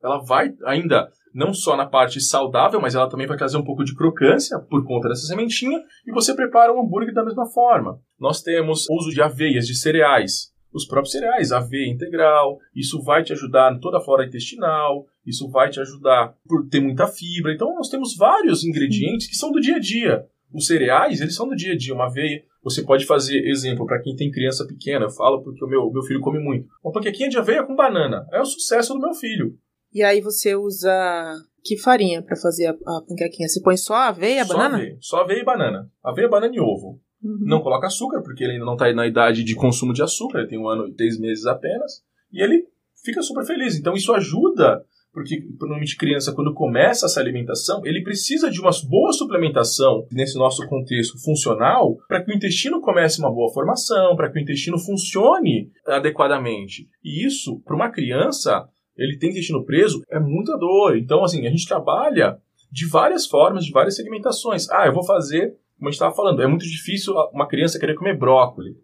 ela 0.03 0.17
vai 0.17 0.53
ainda 0.65 1.09
não 1.35 1.53
só 1.53 1.75
na 1.75 1.85
parte 1.85 2.21
saudável, 2.21 2.79
mas 2.79 2.95
ela 2.95 3.09
também 3.09 3.27
vai 3.27 3.35
trazer 3.35 3.57
um 3.57 3.63
pouco 3.63 3.83
de 3.83 3.93
crocância 3.93 4.57
por 4.57 4.85
conta 4.85 5.09
dessa 5.09 5.27
sementinha 5.27 5.83
e 6.07 6.11
você 6.13 6.33
prepara 6.33 6.73
o 6.73 6.79
hambúrguer 6.79 7.13
da 7.13 7.25
mesma 7.25 7.45
forma. 7.45 7.99
Nós 8.17 8.41
temos 8.41 8.85
uso 8.89 9.09
de 9.09 9.21
aveias, 9.21 9.67
de 9.67 9.75
cereais, 9.75 10.53
os 10.73 10.85
próprios 10.85 11.11
cereais, 11.11 11.51
aveia 11.51 11.91
integral, 11.91 12.57
isso 12.73 13.01
vai 13.03 13.21
te 13.21 13.33
ajudar 13.33 13.73
em 13.73 13.79
toda 13.81 13.97
a 13.97 14.01
flora 14.01 14.25
intestinal, 14.25 15.05
isso 15.25 15.49
vai 15.49 15.69
te 15.69 15.79
ajudar 15.81 16.33
por 16.47 16.67
ter 16.69 16.79
muita 16.79 17.05
fibra. 17.05 17.53
Então 17.53 17.75
nós 17.75 17.89
temos 17.89 18.15
vários 18.15 18.63
ingredientes 18.63 19.27
que 19.27 19.35
são 19.35 19.51
do 19.51 19.59
dia 19.59 19.75
a 19.75 19.79
dia. 19.79 20.25
Os 20.53 20.67
cereais, 20.67 21.19
eles 21.19 21.35
são 21.35 21.49
do 21.49 21.55
dia 21.55 21.73
a 21.73 21.77
dia, 21.77 21.93
uma 21.93 22.05
aveia. 22.05 22.43
Você 22.63 22.81
pode 22.81 23.05
fazer, 23.05 23.45
exemplo, 23.45 23.85
para 23.85 24.01
quem 24.01 24.15
tem 24.15 24.31
criança 24.31 24.65
pequena, 24.65 25.05
eu 25.05 25.09
falo 25.09 25.43
porque 25.43 25.63
o 25.63 25.67
meu, 25.67 25.91
meu 25.91 26.01
filho 26.01 26.21
come 26.21 26.39
muito. 26.39 26.67
Uma 26.83 26.93
panquequinha 26.93 27.29
de 27.29 27.37
aveia 27.37 27.63
com 27.63 27.75
banana. 27.75 28.25
É 28.31 28.39
o 28.39 28.45
sucesso 28.45 28.93
do 28.93 28.99
meu 28.99 29.13
filho. 29.13 29.57
E 29.95 30.03
aí 30.03 30.19
você 30.19 30.53
usa 30.53 30.91
que 31.63 31.77
farinha 31.77 32.21
para 32.21 32.35
fazer 32.35 32.67
a, 32.67 32.71
a, 32.71 33.01
panquequinha? 33.07 33.47
Você 33.47 33.61
põe 33.61 33.77
só 33.77 33.95
aveia, 33.95 34.43
só 34.43 34.53
banana? 34.53 34.75
Aveia. 34.75 34.97
Só 34.99 35.21
aveia 35.21 35.39
e 35.39 35.45
banana. 35.45 35.89
Aveia, 36.03 36.27
banana 36.27 36.53
e 36.53 36.59
ovo. 36.59 36.99
Uhum. 37.23 37.37
Não 37.43 37.61
coloca 37.61 37.87
açúcar, 37.87 38.21
porque 38.21 38.43
ele 38.43 38.53
ainda 38.53 38.65
não 38.65 38.73
está 38.73 38.91
na 38.93 39.07
idade 39.07 39.41
de 39.41 39.55
consumo 39.55 39.93
de 39.93 40.03
açúcar, 40.03 40.39
ele 40.39 40.49
tem 40.49 40.59
um 40.59 40.67
ano 40.67 40.89
e 40.89 40.93
três 40.93 41.17
meses 41.17 41.45
apenas. 41.45 42.03
E 42.29 42.43
ele 42.43 42.65
fica 43.05 43.21
super 43.21 43.45
feliz. 43.45 43.79
Então 43.79 43.93
isso 43.93 44.13
ajuda, 44.13 44.83
porque 45.13 45.41
normalmente 45.57 45.95
criança, 45.95 46.33
quando 46.33 46.53
começa 46.53 47.05
essa 47.05 47.21
alimentação, 47.21 47.81
ele 47.85 48.03
precisa 48.03 48.51
de 48.51 48.59
uma 48.59 48.71
boa 48.89 49.13
suplementação 49.13 50.05
nesse 50.11 50.37
nosso 50.37 50.67
contexto 50.67 51.17
funcional 51.23 51.95
para 52.09 52.21
que 52.21 52.33
o 52.33 52.35
intestino 52.35 52.81
comece 52.81 53.19
uma 53.19 53.33
boa 53.33 53.49
formação, 53.53 54.13
para 54.17 54.29
que 54.29 54.37
o 54.37 54.41
intestino 54.41 54.77
funcione 54.77 55.71
adequadamente. 55.87 56.89
E 57.01 57.25
isso, 57.25 57.61
para 57.61 57.77
uma 57.77 57.89
criança, 57.89 58.67
ele 58.97 59.17
tem 59.17 59.29
intestino 59.31 59.63
preso, 59.63 60.01
é 60.09 60.19
muita 60.19 60.57
dor. 60.57 60.97
Então, 60.97 61.23
assim, 61.23 61.45
a 61.45 61.49
gente 61.49 61.67
trabalha 61.67 62.37
de 62.71 62.87
várias 62.87 63.25
formas, 63.27 63.65
de 63.65 63.71
várias 63.71 63.95
segmentações. 63.95 64.69
Ah, 64.69 64.85
eu 64.87 64.93
vou 64.93 65.05
fazer, 65.05 65.55
como 65.77 65.87
a 65.87 65.91
gente 65.91 65.93
estava 65.93 66.15
falando, 66.15 66.41
é 66.41 66.47
muito 66.47 66.65
difícil 66.65 67.13
uma 67.33 67.47
criança 67.47 67.79
querer 67.79 67.95
comer 67.95 68.17
brócolis. 68.17 68.75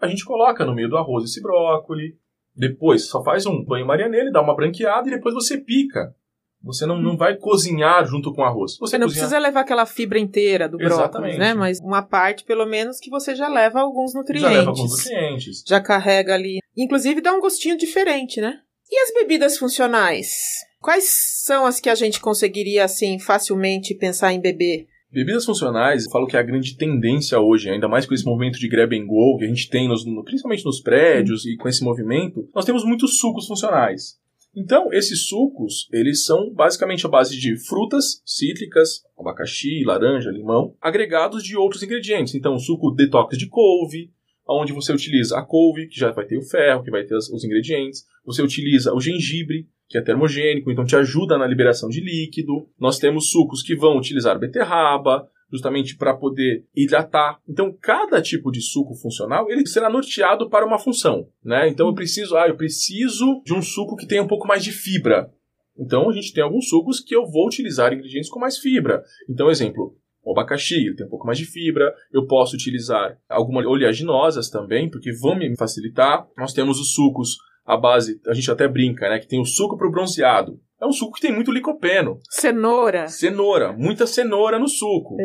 A 0.00 0.06
gente 0.06 0.24
coloca 0.24 0.64
no 0.64 0.74
meio 0.74 0.88
do 0.88 0.96
arroz 0.96 1.24
esse 1.24 1.42
brócolis, 1.42 2.14
depois 2.54 3.06
só 3.06 3.22
faz 3.22 3.46
um 3.46 3.64
banho 3.64 3.86
maria 3.86 4.08
nele, 4.08 4.30
dá 4.30 4.40
uma 4.40 4.54
branqueada 4.54 5.08
e 5.08 5.12
depois 5.12 5.34
você 5.34 5.58
pica. 5.58 6.14
Você 6.62 6.84
não, 6.84 7.00
não 7.00 7.16
vai 7.16 7.36
cozinhar 7.36 8.04
junto 8.04 8.34
com 8.34 8.42
o 8.42 8.44
arroz. 8.44 8.76
Você, 8.78 8.98
não 8.98 9.06
precisa 9.06 9.38
levar 9.38 9.60
aquela 9.60 9.86
fibra 9.86 10.18
inteira 10.18 10.68
do 10.68 10.76
brócolis, 10.76 11.38
né? 11.38 11.54
Mas 11.54 11.80
uma 11.80 12.02
parte, 12.02 12.44
pelo 12.44 12.66
menos, 12.66 12.98
que 12.98 13.08
você 13.08 13.34
já 13.34 13.48
leva 13.48 13.80
alguns 13.80 14.12
nutrientes. 14.14 14.50
Já 14.50 14.58
leva 14.58 14.70
alguns 14.70 14.90
nutrientes. 14.90 15.64
Já 15.66 15.80
carrega 15.80 16.34
ali. 16.34 16.58
Inclusive 16.76 17.22
dá 17.22 17.32
um 17.32 17.40
gostinho 17.40 17.78
diferente, 17.78 18.42
né? 18.42 18.60
E 18.90 18.98
as 19.02 19.14
bebidas 19.14 19.56
funcionais? 19.56 20.64
Quais 20.80 21.04
são 21.44 21.64
as 21.64 21.78
que 21.78 21.88
a 21.88 21.94
gente 21.94 22.20
conseguiria, 22.20 22.84
assim, 22.84 23.20
facilmente 23.20 23.94
pensar 23.94 24.32
em 24.32 24.40
beber? 24.40 24.88
Bebidas 25.12 25.44
funcionais, 25.44 26.04
eu 26.04 26.10
falo 26.10 26.26
que 26.26 26.36
é 26.36 26.40
a 26.40 26.44
grande 26.44 26.76
tendência 26.76 27.38
hoje, 27.38 27.70
ainda 27.70 27.88
mais 27.88 28.04
com 28.04 28.14
esse 28.14 28.24
movimento 28.24 28.58
de 28.58 28.68
grab 28.68 28.92
and 28.96 29.06
go 29.06 29.36
que 29.38 29.44
a 29.44 29.48
gente 29.48 29.68
tem, 29.68 29.86
nos, 29.86 30.02
principalmente 30.24 30.64
nos 30.64 30.80
prédios 30.80 31.46
e 31.46 31.56
com 31.56 31.68
esse 31.68 31.84
movimento, 31.84 32.48
nós 32.52 32.64
temos 32.64 32.84
muitos 32.84 33.18
sucos 33.18 33.46
funcionais. 33.46 34.18
Então, 34.56 34.92
esses 34.92 35.28
sucos, 35.28 35.88
eles 35.92 36.24
são 36.24 36.52
basicamente 36.52 37.06
a 37.06 37.08
base 37.08 37.38
de 37.38 37.56
frutas 37.56 38.20
cítricas, 38.26 39.02
abacaxi, 39.16 39.84
laranja, 39.84 40.30
limão, 40.30 40.74
agregados 40.80 41.44
de 41.44 41.56
outros 41.56 41.82
ingredientes. 41.84 42.34
Então, 42.34 42.58
suco 42.58 42.90
detox 42.90 43.38
de 43.38 43.48
couve, 43.48 44.10
onde 44.50 44.72
você 44.72 44.92
utiliza 44.92 45.38
a 45.38 45.42
couve, 45.42 45.86
que 45.86 45.98
já 45.98 46.10
vai 46.10 46.26
ter 46.26 46.36
o 46.36 46.42
ferro, 46.42 46.82
que 46.82 46.90
vai 46.90 47.04
ter 47.04 47.16
os 47.16 47.44
ingredientes. 47.44 48.04
Você 48.24 48.42
utiliza 48.42 48.92
o 48.92 49.00
gengibre, 49.00 49.66
que 49.88 49.98
é 49.98 50.00
termogênico, 50.00 50.70
então 50.70 50.84
te 50.84 50.96
ajuda 50.96 51.36
na 51.36 51.46
liberação 51.46 51.88
de 51.88 52.00
líquido. 52.00 52.68
Nós 52.78 52.98
temos 52.98 53.30
sucos 53.30 53.62
que 53.62 53.74
vão 53.74 53.96
utilizar 53.96 54.38
beterraba, 54.38 55.28
justamente 55.50 55.96
para 55.96 56.14
poder 56.14 56.64
hidratar. 56.74 57.40
Então, 57.48 57.76
cada 57.80 58.22
tipo 58.22 58.50
de 58.50 58.60
suco 58.60 58.94
funcional, 58.94 59.50
ele 59.50 59.66
será 59.66 59.90
norteado 59.90 60.48
para 60.48 60.64
uma 60.64 60.78
função, 60.78 61.28
né? 61.44 61.68
Então, 61.68 61.88
eu 61.88 61.94
preciso, 61.94 62.36
ah, 62.36 62.48
eu 62.48 62.56
preciso 62.56 63.42
de 63.44 63.52
um 63.52 63.60
suco 63.60 63.96
que 63.96 64.06
tenha 64.06 64.22
um 64.22 64.28
pouco 64.28 64.46
mais 64.46 64.62
de 64.62 64.70
fibra. 64.70 65.30
Então, 65.76 66.08
a 66.08 66.12
gente 66.12 66.32
tem 66.32 66.44
alguns 66.44 66.68
sucos 66.68 67.00
que 67.00 67.14
eu 67.14 67.26
vou 67.26 67.46
utilizar 67.46 67.92
ingredientes 67.92 68.30
com 68.30 68.38
mais 68.38 68.58
fibra. 68.58 69.02
Então, 69.28 69.50
exemplo, 69.50 69.96
o 70.22 70.32
abacaxi, 70.32 70.74
ele 70.74 70.94
tem 70.94 71.06
um 71.06 71.10
pouco 71.10 71.26
mais 71.26 71.38
de 71.38 71.46
fibra. 71.46 71.94
Eu 72.12 72.26
posso 72.26 72.54
utilizar 72.54 73.16
algumas 73.28 73.66
oleaginosas 73.66 74.50
também, 74.50 74.90
porque 74.90 75.12
vão 75.12 75.36
me 75.36 75.56
facilitar. 75.56 76.26
Nós 76.36 76.52
temos 76.52 76.78
os 76.78 76.92
sucos 76.92 77.38
à 77.64 77.76
base, 77.76 78.20
a 78.26 78.34
gente 78.34 78.50
até 78.50 78.66
brinca, 78.66 79.08
né, 79.08 79.18
que 79.18 79.28
tem 79.28 79.40
o 79.40 79.44
suco 79.44 79.76
para 79.76 79.86
o 79.86 79.90
bronzeado. 79.90 80.60
É 80.80 80.86
um 80.86 80.92
suco 80.92 81.12
que 81.12 81.20
tem 81.20 81.32
muito 81.32 81.52
licopeno. 81.52 82.18
Cenoura. 82.30 83.06
Cenoura, 83.06 83.72
muita 83.72 84.06
cenoura 84.06 84.58
no 84.58 84.66
suco. 84.66 85.16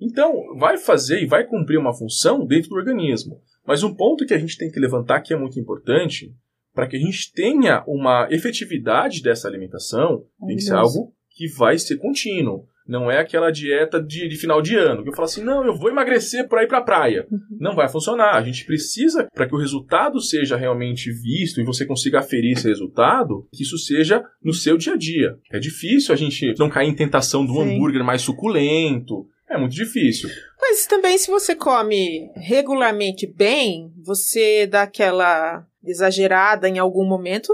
Então, 0.00 0.32
vai 0.58 0.78
fazer 0.78 1.22
e 1.22 1.26
vai 1.26 1.44
cumprir 1.44 1.76
uma 1.76 1.92
função 1.92 2.46
dentro 2.46 2.70
do 2.70 2.76
organismo. 2.76 3.40
Mas 3.66 3.82
um 3.82 3.92
ponto 3.92 4.24
que 4.24 4.32
a 4.32 4.38
gente 4.38 4.56
tem 4.56 4.70
que 4.70 4.78
levantar 4.78 5.20
que 5.22 5.34
é 5.34 5.36
muito 5.36 5.58
importante, 5.58 6.32
para 6.72 6.86
que 6.86 6.96
a 6.96 7.00
gente 7.00 7.32
tenha 7.32 7.82
uma 7.86 8.28
efetividade 8.30 9.22
dessa 9.22 9.48
alimentação, 9.48 10.24
tem 10.46 10.56
que 10.56 10.62
ser 10.62 10.74
algo 10.74 11.12
que 11.30 11.48
vai 11.48 11.78
ser 11.78 11.96
contínuo. 11.96 12.68
Não 12.86 13.10
é 13.10 13.18
aquela 13.18 13.50
dieta 13.50 14.02
de, 14.02 14.28
de, 14.28 14.36
final 14.36 14.62
de 14.62 14.76
ano, 14.76 15.02
que 15.02 15.08
eu 15.08 15.14
falo 15.14 15.26
assim, 15.26 15.42
não, 15.42 15.64
eu 15.64 15.74
vou 15.76 15.90
emagrecer 15.90 16.48
para 16.48 16.62
ir 16.62 16.68
para 16.68 16.78
a 16.78 16.82
praia. 16.82 17.26
Uhum. 17.30 17.40
Não 17.58 17.74
vai 17.74 17.88
funcionar. 17.88 18.36
A 18.36 18.42
gente 18.42 18.64
precisa, 18.64 19.26
para 19.34 19.46
que 19.46 19.54
o 19.54 19.58
resultado 19.58 20.20
seja 20.20 20.56
realmente 20.56 21.10
visto 21.10 21.60
e 21.60 21.64
você 21.64 21.84
consiga 21.84 22.20
aferir 22.20 22.52
esse 22.52 22.68
resultado, 22.68 23.46
que 23.52 23.62
isso 23.62 23.78
seja 23.78 24.22
no 24.42 24.52
seu 24.52 24.76
dia 24.76 24.94
a 24.94 24.96
dia. 24.96 25.36
É 25.50 25.58
difícil 25.58 26.14
a 26.14 26.16
gente 26.16 26.54
não 26.58 26.70
cair 26.70 26.88
em 26.88 26.94
tentação 26.94 27.44
do 27.44 27.54
Sim. 27.54 27.62
hambúrguer 27.62 28.04
mais 28.04 28.22
suculento. 28.22 29.26
É 29.48 29.56
muito 29.56 29.74
difícil. 29.74 30.28
Mas 30.60 30.86
também, 30.86 31.16
se 31.18 31.30
você 31.30 31.54
come 31.54 32.30
regularmente 32.34 33.26
bem, 33.26 33.92
você 34.04 34.66
dá 34.66 34.82
aquela 34.82 35.64
exagerada 35.84 36.68
em 36.68 36.78
algum 36.78 37.06
momento, 37.06 37.52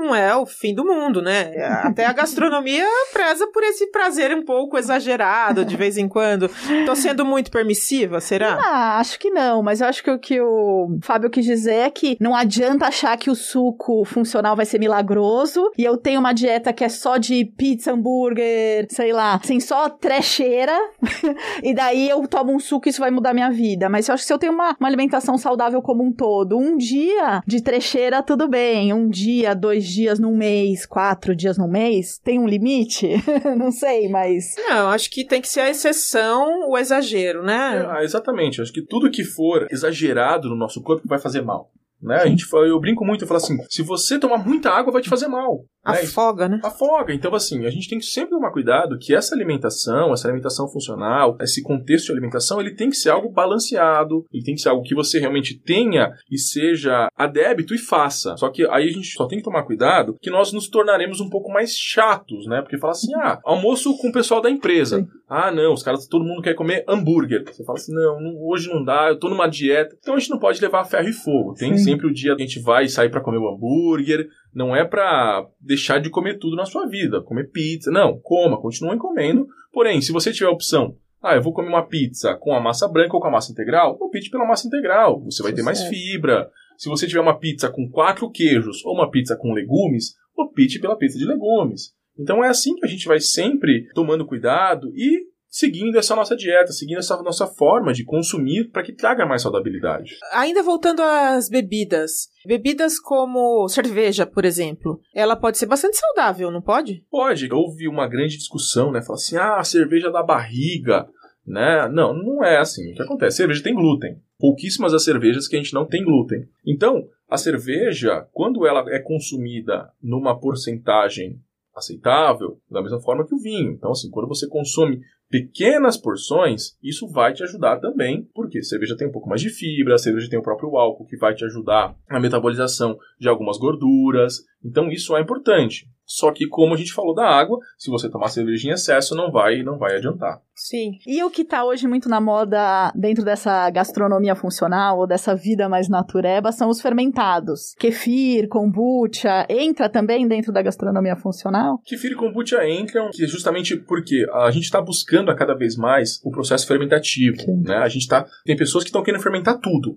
não 0.00 0.14
é 0.14 0.34
o 0.34 0.46
fim 0.46 0.74
do 0.74 0.84
mundo, 0.84 1.20
né? 1.20 1.52
Até 1.82 2.06
a 2.06 2.12
gastronomia 2.12 2.86
preza 3.12 3.46
por 3.48 3.62
esse 3.62 3.86
prazer 3.88 4.34
um 4.34 4.44
pouco 4.44 4.78
exagerado 4.78 5.64
de 5.64 5.76
vez 5.76 5.96
em 5.96 6.08
quando. 6.08 6.50
Tô 6.86 6.96
sendo 6.96 7.24
muito 7.24 7.50
permissiva, 7.50 8.20
será? 8.20 8.58
Ah, 8.60 8.98
acho 8.98 9.18
que 9.18 9.30
não, 9.30 9.62
mas 9.62 9.80
eu 9.80 9.86
acho 9.86 10.02
que 10.02 10.10
o 10.10 10.18
que 10.18 10.40
o 10.40 10.98
Fábio 11.02 11.30
quis 11.30 11.44
dizer 11.44 11.74
é 11.74 11.90
que 11.90 12.16
não 12.20 12.34
adianta 12.34 12.86
achar 12.86 13.16
que 13.16 13.30
o 13.30 13.34
suco 13.34 14.04
funcional 14.04 14.56
vai 14.56 14.66
ser 14.66 14.78
milagroso 14.78 15.70
e 15.76 15.84
eu 15.84 15.96
tenho 15.96 16.20
uma 16.20 16.32
dieta 16.32 16.72
que 16.72 16.84
é 16.84 16.88
só 16.88 17.16
de 17.16 17.44
pizza, 17.44 17.92
hambúrguer, 17.92 18.86
sei 18.90 19.12
lá, 19.12 19.40
sem 19.44 19.60
só 19.60 19.88
trecheira, 19.88 20.76
e 21.62 21.74
daí 21.74 22.08
eu 22.08 22.26
tomo 22.26 22.52
um 22.52 22.58
suco 22.58 22.88
e 22.88 22.90
isso 22.90 23.00
vai 23.00 23.10
mudar 23.10 23.34
minha 23.34 23.50
vida. 23.50 23.88
Mas 23.88 24.08
eu 24.08 24.14
acho 24.14 24.22
que 24.22 24.26
se 24.26 24.32
eu 24.32 24.38
tenho 24.38 24.52
uma, 24.52 24.76
uma 24.78 24.88
alimentação 24.88 25.36
saudável 25.36 25.82
como 25.82 26.02
um 26.02 26.12
todo, 26.12 26.56
um 26.56 26.76
dia 26.76 27.42
de 27.46 27.62
trecheira, 27.62 28.22
tudo 28.22 28.48
bem. 28.48 28.92
Um 28.92 29.08
dia, 29.08 29.54
dois 29.54 29.84
dias 29.90 30.18
num 30.18 30.36
mês, 30.36 30.86
quatro 30.86 31.34
dias 31.34 31.58
num 31.58 31.68
mês, 31.68 32.18
tem 32.18 32.38
um 32.38 32.46
limite? 32.46 33.08
não 33.56 33.70
sei, 33.70 34.08
mas. 34.08 34.54
Não, 34.56 34.90
acho 34.90 35.10
que 35.10 35.24
tem 35.24 35.40
que 35.40 35.48
ser 35.48 35.60
a 35.60 35.70
exceção, 35.70 36.68
o 36.68 36.78
exagero, 36.78 37.42
né? 37.42 37.86
É, 37.98 38.04
exatamente. 38.04 38.60
Acho 38.60 38.72
que 38.72 38.84
tudo 38.84 39.10
que 39.10 39.24
for 39.24 39.66
exagerado 39.70 40.48
no 40.48 40.56
nosso 40.56 40.82
corpo 40.82 41.06
vai 41.06 41.18
fazer 41.18 41.42
mal. 41.42 41.70
Né? 42.02 42.16
A 42.16 42.26
gente 42.26 42.46
fala, 42.46 42.66
eu 42.66 42.80
brinco 42.80 43.04
muito, 43.04 43.22
eu 43.22 43.28
falo 43.28 43.38
assim: 43.38 43.58
se 43.68 43.82
você 43.82 44.18
tomar 44.18 44.38
muita 44.38 44.70
água, 44.70 44.92
vai 44.92 45.02
te 45.02 45.08
fazer 45.08 45.28
mal. 45.28 45.64
Né? 45.84 46.00
Afoga, 46.00 46.48
né? 46.48 46.60
Afoga. 46.62 47.14
Então, 47.14 47.34
assim, 47.34 47.64
a 47.66 47.70
gente 47.70 47.88
tem 47.88 47.98
que 47.98 48.04
sempre 48.04 48.30
tomar 48.30 48.52
cuidado 48.52 48.98
que 48.98 49.14
essa 49.14 49.34
alimentação, 49.34 50.12
essa 50.12 50.28
alimentação 50.28 50.68
funcional, 50.68 51.36
esse 51.40 51.62
contexto 51.62 52.06
de 52.06 52.12
alimentação, 52.12 52.60
ele 52.60 52.74
tem 52.74 52.90
que 52.90 52.96
ser 52.96 53.10
algo 53.10 53.30
balanceado, 53.30 54.24
ele 54.32 54.44
tem 54.44 54.54
que 54.54 54.60
ser 54.60 54.68
algo 54.68 54.82
que 54.82 54.94
você 54.94 55.18
realmente 55.18 55.58
tenha 55.58 56.12
e 56.30 56.38
seja 56.38 57.08
a 57.16 57.26
débito 57.26 57.74
e 57.74 57.78
faça. 57.78 58.36
Só 58.36 58.50
que 58.50 58.66
aí 58.68 58.88
a 58.88 58.92
gente 58.92 59.08
só 59.12 59.26
tem 59.26 59.38
que 59.38 59.44
tomar 59.44 59.64
cuidado 59.64 60.16
que 60.20 60.30
nós 60.30 60.52
nos 60.52 60.68
tornaremos 60.68 61.20
um 61.20 61.30
pouco 61.30 61.50
mais 61.50 61.74
chatos, 61.76 62.46
né? 62.46 62.60
Porque 62.60 62.78
fala 62.78 62.92
assim: 62.92 63.14
ah, 63.14 63.40
almoço 63.44 63.96
com 63.98 64.08
o 64.08 64.12
pessoal 64.12 64.40
da 64.40 64.50
empresa. 64.50 64.98
Sim. 64.98 65.06
Ah, 65.28 65.52
não, 65.52 65.72
os 65.72 65.82
caras, 65.82 66.06
todo 66.06 66.24
mundo 66.24 66.42
quer 66.42 66.54
comer 66.54 66.84
hambúrguer. 66.88 67.44
Você 67.46 67.64
fala 67.64 67.78
assim: 67.78 67.94
não, 67.94 68.20
não, 68.20 68.34
hoje 68.48 68.68
não 68.68 68.84
dá, 68.84 69.08
eu 69.08 69.18
tô 69.18 69.28
numa 69.28 69.46
dieta. 69.46 69.96
Então 69.98 70.14
a 70.14 70.18
gente 70.18 70.30
não 70.30 70.38
pode 70.38 70.60
levar 70.60 70.84
ferro 70.84 71.08
e 71.08 71.12
fogo. 71.12 71.54
Tem 71.54 71.76
Sim. 71.76 71.84
sempre 71.84 72.06
o 72.06 72.12
dia 72.12 72.34
que 72.36 72.42
a 72.42 72.46
gente 72.46 72.60
vai 72.60 72.88
sair 72.88 73.10
para 73.10 73.22
comer 73.22 73.38
o 73.38 73.48
hambúrguer, 73.48 74.26
não 74.54 74.74
é 74.74 74.84
para 74.84 75.46
deixar 75.60 76.00
de 76.00 76.10
comer 76.10 76.38
tudo 76.38 76.56
na 76.56 76.64
sua 76.64 76.86
vida, 76.86 77.22
comer 77.22 77.50
pizza. 77.50 77.90
Não, 77.90 78.18
coma, 78.20 78.60
continue 78.60 78.98
comendo. 78.98 79.46
Porém, 79.72 80.00
se 80.00 80.12
você 80.12 80.32
tiver 80.32 80.48
a 80.48 80.52
opção, 80.52 80.96
ah, 81.22 81.34
eu 81.34 81.42
vou 81.42 81.52
comer 81.52 81.68
uma 81.68 81.86
pizza 81.86 82.34
com 82.36 82.54
a 82.54 82.60
massa 82.60 82.88
branca 82.88 83.14
ou 83.14 83.20
com 83.20 83.28
a 83.28 83.30
massa 83.30 83.52
integral, 83.52 83.96
opte 84.00 84.30
pela 84.30 84.46
massa 84.46 84.66
integral. 84.66 85.22
Você 85.24 85.42
vai 85.42 85.52
ter 85.52 85.62
mais 85.62 85.82
fibra. 85.84 86.50
Se 86.76 86.88
você 86.88 87.06
tiver 87.06 87.20
uma 87.20 87.38
pizza 87.38 87.68
com 87.68 87.88
quatro 87.88 88.30
queijos 88.30 88.84
ou 88.84 88.94
uma 88.94 89.10
pizza 89.10 89.36
com 89.36 89.52
legumes, 89.52 90.14
opte 90.36 90.80
pela 90.80 90.96
pizza 90.96 91.18
de 91.18 91.26
legumes. 91.26 91.92
Então 92.18 92.42
é 92.42 92.48
assim 92.48 92.74
que 92.74 92.84
a 92.84 92.88
gente 92.88 93.06
vai 93.06 93.20
sempre 93.20 93.88
tomando 93.94 94.26
cuidado 94.26 94.90
e 94.94 95.29
seguindo 95.50 95.98
essa 95.98 96.14
nossa 96.14 96.36
dieta, 96.36 96.72
seguindo 96.72 96.98
essa 96.98 97.20
nossa 97.22 97.46
forma 97.46 97.92
de 97.92 98.04
consumir 98.04 98.70
para 98.70 98.84
que 98.84 98.92
traga 98.92 99.26
mais 99.26 99.42
saudabilidade. 99.42 100.16
Ainda 100.32 100.62
voltando 100.62 101.02
às 101.02 101.48
bebidas. 101.48 102.28
Bebidas 102.46 103.00
como 103.00 103.68
cerveja, 103.68 104.24
por 104.24 104.44
exemplo, 104.44 105.00
ela 105.12 105.34
pode 105.34 105.58
ser 105.58 105.66
bastante 105.66 105.96
saudável, 105.96 106.50
não 106.50 106.62
pode? 106.62 107.04
Pode. 107.10 107.52
Houve 107.52 107.88
uma 107.88 108.06
grande 108.06 108.38
discussão, 108.38 108.92
né? 108.92 109.02
Falar 109.02 109.16
assim, 109.16 109.36
ah, 109.36 109.58
a 109.58 109.64
cerveja 109.64 110.10
da 110.10 110.22
barriga, 110.22 111.08
né? 111.44 111.88
Não, 111.88 112.14
não 112.14 112.44
é 112.44 112.58
assim. 112.58 112.92
O 112.92 112.94
que 112.94 113.02
acontece? 113.02 113.38
cerveja 113.38 113.62
tem 113.62 113.74
glúten. 113.74 114.22
Pouquíssimas 114.38 114.94
as 114.94 115.04
cervejas 115.04 115.48
que 115.48 115.56
a 115.56 115.58
gente 115.58 115.74
não 115.74 115.84
tem 115.84 116.04
glúten. 116.04 116.48
Então, 116.64 117.08
a 117.28 117.36
cerveja, 117.36 118.26
quando 118.32 118.66
ela 118.66 118.84
é 118.88 119.00
consumida 119.00 119.90
numa 120.00 120.38
porcentagem 120.38 121.40
aceitável, 121.74 122.60
da 122.70 122.82
mesma 122.82 123.00
forma 123.00 123.26
que 123.26 123.34
o 123.34 123.38
vinho. 123.38 123.72
Então, 123.72 123.92
assim, 123.92 124.10
quando 124.10 124.28
você 124.28 124.48
consome 124.48 125.00
pequenas 125.30 125.96
porções, 125.96 126.76
isso 126.82 127.08
vai 127.08 127.32
te 127.32 127.44
ajudar 127.44 127.78
também, 127.78 128.28
porque 128.34 128.62
cerveja 128.64 128.96
tem 128.96 129.06
um 129.06 129.12
pouco 129.12 129.28
mais 129.28 129.40
de 129.40 129.48
fibra, 129.48 129.94
a 129.94 129.98
cerveja 129.98 130.28
tem 130.28 130.38
o 130.38 130.42
próprio 130.42 130.76
álcool 130.76 131.06
que 131.06 131.16
vai 131.16 131.34
te 131.34 131.44
ajudar 131.44 131.94
na 132.10 132.18
metabolização 132.18 132.98
de 133.18 133.28
algumas 133.28 133.56
gorduras. 133.56 134.40
Então, 134.62 134.90
isso 134.90 135.16
é 135.16 135.20
importante. 135.20 135.88
Só 136.10 136.32
que, 136.32 136.48
como 136.48 136.74
a 136.74 136.76
gente 136.76 136.92
falou 136.92 137.14
da 137.14 137.24
água, 137.24 137.60
se 137.78 137.88
você 137.88 138.10
tomar 138.10 138.30
cerveja 138.30 138.68
em 138.68 138.72
excesso, 138.72 139.14
não 139.14 139.30
vai, 139.30 139.62
não 139.62 139.78
vai 139.78 139.94
adiantar. 139.94 140.42
Sim. 140.52 140.98
E 141.06 141.22
o 141.22 141.30
que 141.30 141.42
está 141.42 141.64
hoje 141.64 141.86
muito 141.86 142.08
na 142.08 142.20
moda 142.20 142.92
dentro 142.96 143.24
dessa 143.24 143.70
gastronomia 143.70 144.34
funcional 144.34 144.98
ou 144.98 145.06
dessa 145.06 145.36
vida 145.36 145.68
mais 145.68 145.88
natureba 145.88 146.50
são 146.50 146.68
os 146.68 146.82
fermentados. 146.82 147.76
Kefir, 147.78 148.48
kombucha, 148.48 149.46
entra 149.48 149.88
também 149.88 150.26
dentro 150.26 150.52
da 150.52 150.60
gastronomia 150.60 151.14
funcional? 151.14 151.78
Kefir 151.86 152.10
e 152.10 152.16
kombucha 152.16 152.68
entram, 152.68 153.08
que 153.12 153.22
é 153.22 153.28
justamente 153.28 153.76
porque 153.76 154.26
a 154.32 154.50
gente 154.50 154.64
está 154.64 154.82
buscando 154.82 155.30
a 155.30 155.36
cada 155.36 155.54
vez 155.54 155.76
mais 155.76 156.20
o 156.24 156.30
processo 156.32 156.66
fermentativo, 156.66 157.36
né? 157.62 157.76
A 157.76 157.88
gente 157.88 158.08
tá 158.08 158.26
tem 158.44 158.56
pessoas 158.56 158.82
que 158.82 158.88
estão 158.88 159.04
querendo 159.04 159.22
fermentar 159.22 159.60
tudo. 159.60 159.96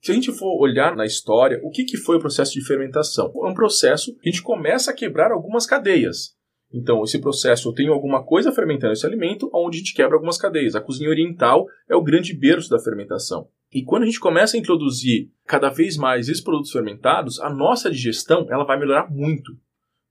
Se 0.00 0.10
a 0.10 0.14
gente 0.14 0.32
for 0.32 0.60
olhar 0.60 0.96
na 0.96 1.06
história, 1.06 1.60
o 1.62 1.70
que, 1.70 1.84
que 1.84 1.96
foi 1.96 2.16
o 2.16 2.20
processo 2.20 2.52
de 2.52 2.64
fermentação? 2.64 3.32
É 3.34 3.46
um 3.46 3.54
processo 3.54 4.14
que 4.18 4.28
a 4.28 4.32
gente 4.32 4.42
começa 4.42 4.90
a 4.90 4.94
quebrar 4.94 5.30
algumas 5.30 5.66
cadeias. 5.66 6.34
Então, 6.72 7.02
esse 7.04 7.20
processo, 7.20 7.68
eu 7.68 7.74
tenho 7.74 7.92
alguma 7.92 8.24
coisa 8.24 8.50
fermentando 8.50 8.94
esse 8.94 9.06
alimento, 9.06 9.50
onde 9.52 9.76
a 9.76 9.78
gente 9.80 9.94
quebra 9.94 10.16
algumas 10.16 10.38
cadeias. 10.38 10.74
A 10.74 10.80
cozinha 10.80 11.10
oriental 11.10 11.66
é 11.88 11.94
o 11.94 12.02
grande 12.02 12.34
berço 12.34 12.70
da 12.70 12.78
fermentação. 12.78 13.46
E 13.72 13.82
quando 13.82 14.02
a 14.02 14.06
gente 14.06 14.20
começa 14.20 14.56
a 14.56 14.60
introduzir 14.60 15.30
cada 15.46 15.68
vez 15.68 15.96
mais 15.96 16.28
esses 16.28 16.42
produtos 16.42 16.72
fermentados, 16.72 17.40
a 17.40 17.50
nossa 17.50 17.90
digestão 17.90 18.46
ela 18.50 18.64
vai 18.64 18.78
melhorar 18.78 19.10
muito. 19.10 19.52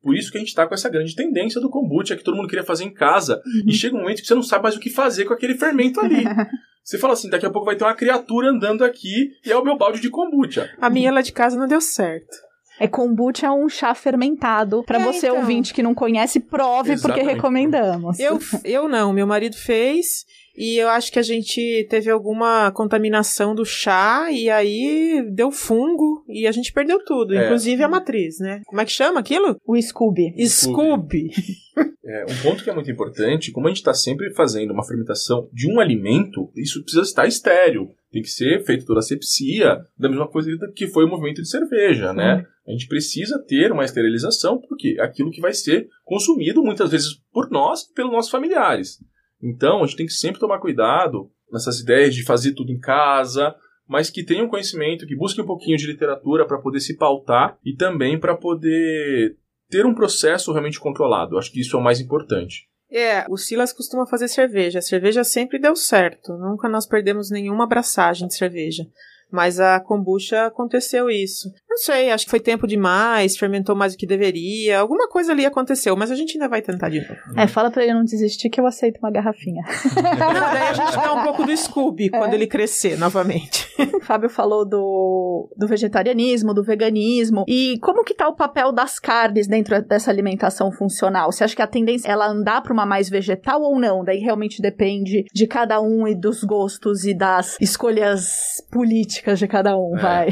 Por 0.01 0.15
isso 0.15 0.31
que 0.31 0.37
a 0.37 0.39
gente 0.39 0.49
está 0.49 0.65
com 0.65 0.73
essa 0.73 0.89
grande 0.89 1.15
tendência 1.15 1.61
do 1.61 1.69
kombucha 1.69 2.15
que 2.15 2.23
todo 2.23 2.35
mundo 2.35 2.47
queria 2.47 2.63
fazer 2.63 2.85
em 2.85 2.93
casa. 2.93 3.41
Uhum. 3.45 3.69
E 3.69 3.73
chega 3.73 3.95
um 3.95 3.99
momento 3.99 4.21
que 4.21 4.27
você 4.27 4.35
não 4.35 4.41
sabe 4.43 4.63
mais 4.63 4.75
o 4.75 4.79
que 4.79 4.89
fazer 4.89 5.25
com 5.25 5.33
aquele 5.33 5.55
fermento 5.55 5.99
ali. 5.99 6.23
Você 6.83 6.97
fala 6.97 7.13
assim, 7.13 7.29
daqui 7.29 7.45
a 7.45 7.49
pouco 7.51 7.67
vai 7.67 7.75
ter 7.75 7.83
uma 7.83 7.93
criatura 7.93 8.49
andando 8.49 8.83
aqui 8.83 9.29
e 9.45 9.51
é 9.51 9.55
o 9.55 9.63
meu 9.63 9.77
balde 9.77 10.01
de 10.01 10.09
kombucha. 10.09 10.67
A 10.81 10.89
minha 10.89 11.11
lá 11.11 11.21
de 11.21 11.31
casa 11.31 11.55
não 11.55 11.67
deu 11.67 11.79
certo. 11.79 12.35
É 12.79 12.87
kombucha 12.87 13.45
é 13.45 13.51
um 13.51 13.69
chá 13.69 13.93
fermentado. 13.93 14.83
Para 14.83 14.99
é, 14.99 15.03
você 15.03 15.27
então. 15.27 15.37
ouvinte 15.37 15.75
que 15.75 15.83
não 15.83 15.93
conhece, 15.93 16.39
prove 16.39 16.93
Exatamente. 16.93 17.01
porque 17.19 17.21
recomendamos. 17.21 18.19
Eu, 18.19 18.39
eu 18.65 18.89
não, 18.89 19.13
meu 19.13 19.27
marido 19.27 19.55
fez 19.55 20.25
e 20.55 20.77
eu 20.77 20.89
acho 20.89 21.11
que 21.11 21.19
a 21.19 21.23
gente 21.23 21.85
teve 21.89 22.09
alguma 22.09 22.71
contaminação 22.71 23.55
do 23.55 23.65
chá 23.65 24.31
e 24.31 24.49
aí 24.49 25.23
deu 25.31 25.51
fungo 25.51 26.23
e 26.27 26.45
a 26.45 26.51
gente 26.51 26.73
perdeu 26.73 27.03
tudo, 27.03 27.33
é. 27.33 27.45
inclusive 27.45 27.83
a 27.83 27.87
matriz, 27.87 28.39
né? 28.39 28.61
Como 28.65 28.81
é 28.81 28.85
que 28.85 28.91
chama 28.91 29.19
aquilo? 29.19 29.55
O 29.65 29.81
Scooby. 29.81 30.33
Scooby. 30.45 31.31
é, 32.05 32.25
um 32.25 32.41
ponto 32.41 32.63
que 32.63 32.69
é 32.69 32.73
muito 32.73 32.91
importante, 32.91 33.51
como 33.51 33.67
a 33.67 33.69
gente 33.69 33.77
está 33.77 33.93
sempre 33.93 34.33
fazendo 34.33 34.71
uma 34.71 34.85
fermentação 34.85 35.49
de 35.53 35.71
um 35.71 35.79
alimento, 35.79 36.51
isso 36.55 36.81
precisa 36.83 37.03
estar 37.03 37.27
estéreo. 37.27 37.89
Tem 38.11 38.21
que 38.21 38.29
ser 38.29 38.63
feito 38.65 38.85
toda 38.85 38.99
a 38.99 39.03
sepsia, 39.03 39.79
da 39.97 40.09
mesma 40.09 40.27
coisa 40.27 40.51
que 40.75 40.87
foi 40.87 41.05
o 41.05 41.07
movimento 41.07 41.41
de 41.41 41.49
cerveja, 41.49 42.11
né? 42.13 42.35
Uhum. 42.35 42.43
A 42.67 42.71
gente 42.71 42.87
precisa 42.87 43.39
ter 43.39 43.71
uma 43.71 43.85
esterilização, 43.85 44.59
porque 44.59 44.95
é 44.99 45.03
aquilo 45.03 45.31
que 45.31 45.41
vai 45.41 45.53
ser 45.53 45.87
consumido 46.03 46.61
muitas 46.61 46.91
vezes 46.91 47.15
por 47.31 47.49
nós 47.49 47.83
e 47.83 47.93
pelos 47.93 48.11
nossos 48.11 48.29
familiares. 48.29 48.99
Então, 49.41 49.84
a 49.84 49.86
gente 49.86 49.97
tem 49.97 50.06
que 50.06 50.13
sempre 50.13 50.39
tomar 50.39 50.60
cuidado 50.60 51.32
nessas 51.51 51.80
ideias 51.80 52.15
de 52.15 52.23
fazer 52.23 52.54
tudo 52.54 52.71
em 52.71 52.80
casa, 52.80 53.56
mas 53.88 54.10
que 54.10 54.23
tenham 54.23 54.47
conhecimento, 54.47 55.06
que 55.06 55.15
busquem 55.15 55.43
um 55.43 55.47
pouquinho 55.47 55.77
de 55.77 55.88
literatura 55.88 56.45
para 56.45 56.62
poder 56.62 56.80
se 56.80 56.95
pautar 56.95 57.58
e 57.65 57.75
também 57.75 58.19
para 58.19 58.36
poder 58.36 59.36
ter 59.69 59.86
um 59.86 59.93
processo 59.93 60.51
realmente 60.51 60.80
controlado. 60.80 61.38
Acho 61.38 61.51
que 61.51 61.60
isso 61.60 61.75
é 61.75 61.80
o 61.80 61.84
mais 61.84 61.99
importante. 61.99 62.69
É, 62.91 63.25
o 63.30 63.38
Silas 63.38 63.71
costuma 63.71 64.06
fazer 64.06 64.27
cerveja. 64.27 64.80
A 64.80 64.82
cerveja 64.82 65.23
sempre 65.23 65.58
deu 65.58 65.75
certo. 65.75 66.34
Nunca 66.38 66.67
nós 66.67 66.86
perdemos 66.86 67.32
nenhuma 67.32 67.63
abraçagem 67.63 68.27
de 68.27 68.36
cerveja. 68.36 68.84
Mas 69.32 69.62
a 69.62 69.80
kombucha 69.80 70.45
aconteceu 70.45 71.10
isso. 71.10 71.49
Não 71.71 71.77
sei, 71.77 72.12
acho 72.12 72.25
que 72.25 72.29
foi 72.29 72.41
tempo 72.41 72.67
demais, 72.67 73.38
fermentou 73.38 73.73
mais 73.73 73.93
do 73.93 73.97
que 73.97 74.05
deveria. 74.05 74.77
Alguma 74.77 75.07
coisa 75.07 75.31
ali 75.31 75.45
aconteceu, 75.45 75.95
mas 75.95 76.12
a 76.12 76.15
gente 76.15 76.34
ainda 76.34 76.49
vai 76.49 76.62
tentar 76.62 76.89
de 76.89 76.99
novo. 76.99 77.15
É, 77.38 77.47
fala 77.47 77.71
pra 77.71 77.81
ele 77.81 77.93
não 77.93 78.03
desistir 78.03 78.49
que 78.49 78.60
eu 78.60 78.67
aceito 78.67 78.97
uma 78.97 79.10
garrafinha. 79.10 79.63
não, 79.95 80.51
daí 80.51 80.67
a 80.67 80.73
gente 80.73 80.91
dá 80.91 81.13
um 81.13 81.23
pouco 81.23 81.45
do 81.45 81.55
Scooby 81.55 82.07
é. 82.07 82.10
quando 82.10 82.34
ele 82.34 82.45
crescer 82.45 82.99
novamente. 82.99 83.69
O 83.95 84.01
Fábio 84.01 84.29
falou 84.29 84.67
do, 84.67 85.49
do 85.55 85.65
vegetarianismo, 85.65 86.53
do 86.53 86.62
veganismo. 86.62 87.45
E 87.47 87.79
como 87.81 88.03
que 88.03 88.13
tá 88.13 88.27
o 88.27 88.36
papel 88.36 88.73
das 88.73 88.99
carnes 88.99 89.47
dentro 89.47 89.81
dessa 89.81 90.12
alimentação 90.12 90.73
funcional? 90.73 91.31
Você 91.31 91.45
acha 91.45 91.55
que 91.55 91.62
a 91.62 91.67
tendência 91.67 92.10
é 92.10 92.12
ela 92.12 92.27
andar 92.27 92.62
para 92.62 92.73
uma 92.73 92.86
mais 92.86 93.10
vegetal 93.10 93.62
ou 93.62 93.79
não? 93.79 94.03
Daí 94.03 94.19
realmente 94.19 94.62
depende 94.62 95.23
de 95.34 95.47
cada 95.47 95.79
um 95.79 96.05
e 96.05 96.13
dos 96.13 96.43
gostos 96.43 97.05
e 97.05 97.13
das 97.13 97.55
escolhas 97.62 98.62
políticas 98.69 99.39
de 99.39 99.47
cada 99.47 99.77
um, 99.77 99.97
é, 99.97 100.01
vai. 100.01 100.27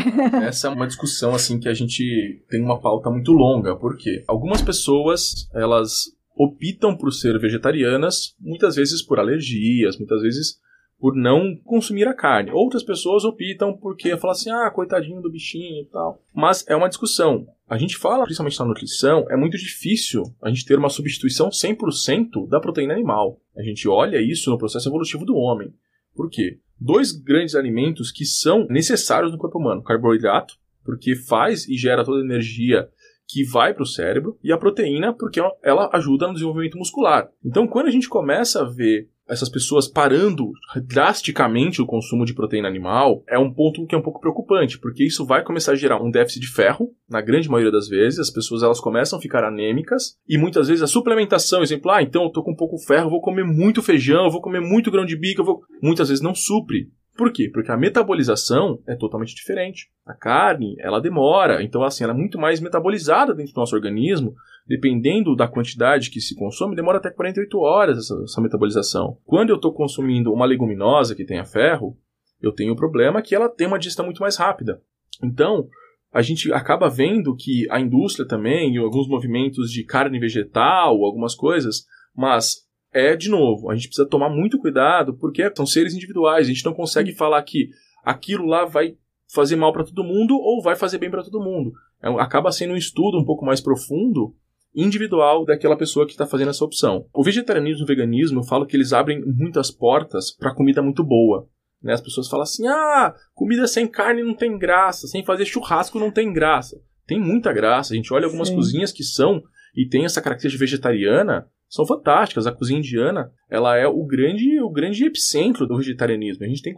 Essa 0.46 0.68
é 0.68 0.70
uma 0.70 0.86
discussão 0.86 1.29
assim 1.36 1.60
que 1.60 1.70
a 1.70 1.74
gente 1.74 2.44
tem 2.50 2.62
uma 2.62 2.80
pauta 2.80 3.10
muito 3.10 3.32
longa, 3.32 3.76
porque 3.76 4.24
algumas 4.28 4.62
pessoas, 4.62 5.50
elas 5.54 6.06
optam 6.36 6.96
por 6.96 7.12
ser 7.12 7.38
vegetarianas, 7.40 8.36
muitas 8.40 8.76
vezes 8.76 9.02
por 9.02 9.20
alergias, 9.20 9.98
muitas 9.98 10.22
vezes 10.22 10.60
por 11.00 11.16
não 11.16 11.56
consumir 11.64 12.08
a 12.08 12.14
carne. 12.14 12.52
Outras 12.52 12.84
pessoas 12.84 13.24
optam 13.24 13.76
porque 13.76 14.18
falam 14.18 14.32
assim, 14.32 14.50
ah, 14.50 14.70
coitadinho 14.70 15.22
do 15.22 15.32
bichinho 15.32 15.84
e 15.84 15.86
tal. 15.86 16.22
Mas 16.34 16.66
é 16.68 16.76
uma 16.76 16.90
discussão. 16.90 17.48
A 17.68 17.78
gente 17.78 17.98
fala, 17.98 18.24
principalmente 18.24 18.60
na 18.60 18.66
nutrição, 18.66 19.26
é 19.30 19.38
muito 19.38 19.58
difícil 19.58 20.24
a 20.42 20.50
gente 20.50 20.66
ter 20.66 20.78
uma 20.78 20.90
substituição 20.90 21.50
100% 21.50 22.48
da 22.50 22.60
proteína 22.60 22.94
animal. 22.94 23.40
A 23.56 23.64
gente 23.64 23.88
olha 23.88 24.22
isso 24.22 24.50
no 24.50 24.58
processo 24.58 24.90
evolutivo 24.90 25.26
do 25.26 25.36
homem. 25.36 25.74
Por 26.16 26.30
quê? 26.30 26.60
Dois 26.80 27.12
grandes 27.12 27.56
alimentos 27.56 28.12
que 28.12 28.26
são 28.26 28.66
necessários 28.70 29.32
no 29.32 29.38
corpo 29.38 29.58
humano: 29.58 29.84
carboidrato, 29.84 30.56
porque 30.90 31.16
faz 31.16 31.68
e 31.70 31.78
gera 31.78 32.04
toda 32.04 32.20
a 32.20 32.26
energia 32.26 32.90
que 33.28 33.44
vai 33.44 33.76
para 33.76 33.84
o 33.84 33.86
cérebro, 33.86 34.40
e 34.44 34.52
a 34.52 34.58
proteína, 34.58 35.14
porque 35.14 35.40
ela 35.62 35.88
ajuda 35.94 36.26
no 36.26 36.34
desenvolvimento 36.34 36.80
muscular. 36.80 37.30
Então, 37.46 37.68
quando 37.68 37.86
a 37.86 37.92
gente 37.92 38.10
começa 38.10 38.64
a 38.64 38.66
ver 38.68 39.08
essas 39.30 39.48
pessoas 39.48 39.88
parando 39.88 40.52
drasticamente 40.88 41.80
o 41.80 41.86
consumo 41.86 42.26
de 42.26 42.34
proteína 42.34 42.68
animal 42.68 43.24
é 43.28 43.38
um 43.38 43.54
ponto 43.54 43.86
que 43.86 43.94
é 43.94 43.98
um 44.00 44.02
pouco 44.02 44.20
preocupante, 44.20 44.80
porque 44.80 45.06
isso 45.06 45.28
vai 45.28 45.44
começar 45.44 45.74
a 45.74 45.76
gerar 45.76 46.02
um 46.02 46.10
déficit 46.10 46.42
de 46.42 46.52
ferro, 46.52 46.90
na 47.08 47.22
grande 47.22 47.48
maioria 47.48 47.72
das 47.72 47.88
vezes, 47.88 48.18
as 48.18 48.32
pessoas 48.32 48.64
elas 48.64 48.80
começam 48.80 49.20
a 49.20 49.22
ficar 49.22 49.44
anêmicas, 49.44 50.18
e 50.28 50.36
muitas 50.36 50.68
vezes 50.68 50.82
a 50.82 50.88
suplementação, 50.88 51.62
exemplo, 51.62 51.92
ah, 51.92 52.02
então 52.02 52.24
eu 52.24 52.32
tô 52.32 52.42
com 52.42 52.56
pouco 52.56 52.80
ferro, 52.80 53.12
vou 53.12 53.22
comer 53.22 53.44
muito 53.44 53.84
feijão, 53.84 54.32
vou 54.32 54.42
comer 54.42 54.62
muito 54.62 54.90
grão 54.90 55.06
de 55.06 55.16
bico, 55.16 55.44
vou... 55.44 55.62
muitas 55.84 56.10
vezes 56.10 56.24
não 56.24 56.34
supre. 56.34 56.90
Por 57.20 57.34
quê? 57.34 57.50
Porque 57.54 57.70
a 57.70 57.76
metabolização 57.76 58.80
é 58.88 58.96
totalmente 58.96 59.36
diferente. 59.36 59.90
A 60.06 60.14
carne, 60.14 60.78
ela 60.80 61.02
demora, 61.02 61.62
então 61.62 61.84
assim, 61.84 62.06
ela 62.06 62.14
é 62.14 62.16
muito 62.16 62.40
mais 62.40 62.62
metabolizada 62.62 63.36
dentro 63.36 63.54
do 63.54 63.60
nosso 63.60 63.76
organismo 63.76 64.34
dependendo 64.66 65.36
da 65.36 65.46
quantidade 65.46 66.12
que 66.12 66.22
se 66.22 66.34
consome, 66.34 66.78
demora 66.78 66.98
até 66.98 67.10
48 67.10 67.60
horas 67.60 67.98
essa, 67.98 68.24
essa 68.24 68.40
metabolização. 68.40 69.18
Quando 69.26 69.50
eu 69.50 69.58
estou 69.58 69.74
consumindo 69.74 70.32
uma 70.32 70.46
leguminosa 70.46 71.14
que 71.14 71.26
tenha 71.26 71.44
ferro, 71.44 71.98
eu 72.42 72.54
tenho 72.54 72.72
o 72.72 72.76
problema 72.78 73.22
que 73.22 73.36
ela 73.36 73.50
tem 73.50 73.68
uma 73.68 73.80
digestão 73.80 74.06
muito 74.06 74.22
mais 74.22 74.38
rápida. 74.38 74.82
Então, 75.22 75.68
a 76.14 76.22
gente 76.22 76.54
acaba 76.54 76.88
vendo 76.88 77.36
que 77.36 77.70
a 77.70 77.82
indústria 77.82 78.26
também, 78.26 78.76
e 78.76 78.78
alguns 78.78 79.10
movimentos 79.10 79.70
de 79.70 79.84
carne 79.84 80.20
vegetal, 80.20 81.04
algumas 81.04 81.36
coisas, 81.36 81.84
mas 82.16 82.69
é, 82.92 83.16
de 83.16 83.30
novo, 83.30 83.70
a 83.70 83.76
gente 83.76 83.88
precisa 83.88 84.08
tomar 84.08 84.30
muito 84.30 84.60
cuidado 84.60 85.14
porque 85.16 85.52
são 85.56 85.66
seres 85.66 85.94
individuais, 85.94 86.48
a 86.48 86.50
gente 86.50 86.66
não 86.66 86.74
consegue 86.74 87.14
falar 87.14 87.42
que 87.44 87.70
aquilo 88.04 88.46
lá 88.46 88.66
vai 88.66 88.96
fazer 89.32 89.56
mal 89.56 89.72
para 89.72 89.84
todo 89.84 90.04
mundo 90.04 90.36
ou 90.36 90.62
vai 90.62 90.76
fazer 90.76 90.98
bem 90.98 91.12
para 91.12 91.24
todo 91.24 91.44
mundo. 91.44 91.72
É, 92.02 92.10
acaba 92.22 92.52
sendo 92.52 92.74
um 92.74 92.78
estudo 92.78 93.18
um 93.18 93.26
pouco 93.26 93.46
mais 93.46 93.62
profundo 93.62 94.34
individual 94.76 95.46
daquela 95.46 95.78
pessoa 95.78 96.06
que 96.06 96.12
está 96.12 96.26
fazendo 96.26 96.50
essa 96.50 96.64
opção. 96.64 97.06
O 97.14 97.24
vegetarianismo 97.24 97.82
e 97.82 97.84
o 97.84 97.88
veganismo, 97.88 98.40
eu 98.40 98.44
falo 98.44 98.66
que 98.66 98.76
eles 98.76 98.94
abrem 98.94 99.24
muitas 99.26 99.72
portas 99.72 100.32
para 100.32 100.54
comida 100.54 100.82
muito 100.82 101.04
boa. 101.04 101.48
Né? 101.82 101.94
As 101.94 102.02
pessoas 102.02 102.28
falam 102.28 102.44
assim: 102.44 102.68
ah, 102.68 103.16
comida 103.34 103.68
sem 103.68 103.88
carne 103.88 104.24
não 104.24 104.34
tem 104.34 104.58
graça, 104.58 105.08
sem 105.08 105.24
fazer 105.24 105.46
churrasco 105.46 106.00
não 106.00 106.12
tem 106.12 106.32
graça. 106.32 106.80
Tem 107.08 107.20
muita 107.20 107.52
graça. 107.52 107.94
A 107.94 107.96
gente 107.96 108.14
olha 108.14 108.26
algumas 108.26 108.50
Sim. 108.50 108.56
cozinhas 108.56 108.92
que 108.92 109.04
são 109.04 109.42
e 109.76 109.88
tem 109.88 110.06
essa 110.06 110.22
característica 110.22 110.64
vegetariana, 110.64 111.48
são 111.70 111.86
fantásticas. 111.86 112.48
A 112.48 112.52
cozinha 112.52 112.80
indiana, 112.80 113.32
ela 113.50 113.78
é 113.78 113.88
o 113.88 114.04
grande, 114.04 114.60
o 114.62 114.70
grande 114.70 115.06
epicentro 115.06 115.68
do 115.68 115.78
vegetarianismo. 115.78 116.44
A 116.44 116.48
gente 116.48 116.64
tem 116.64 116.74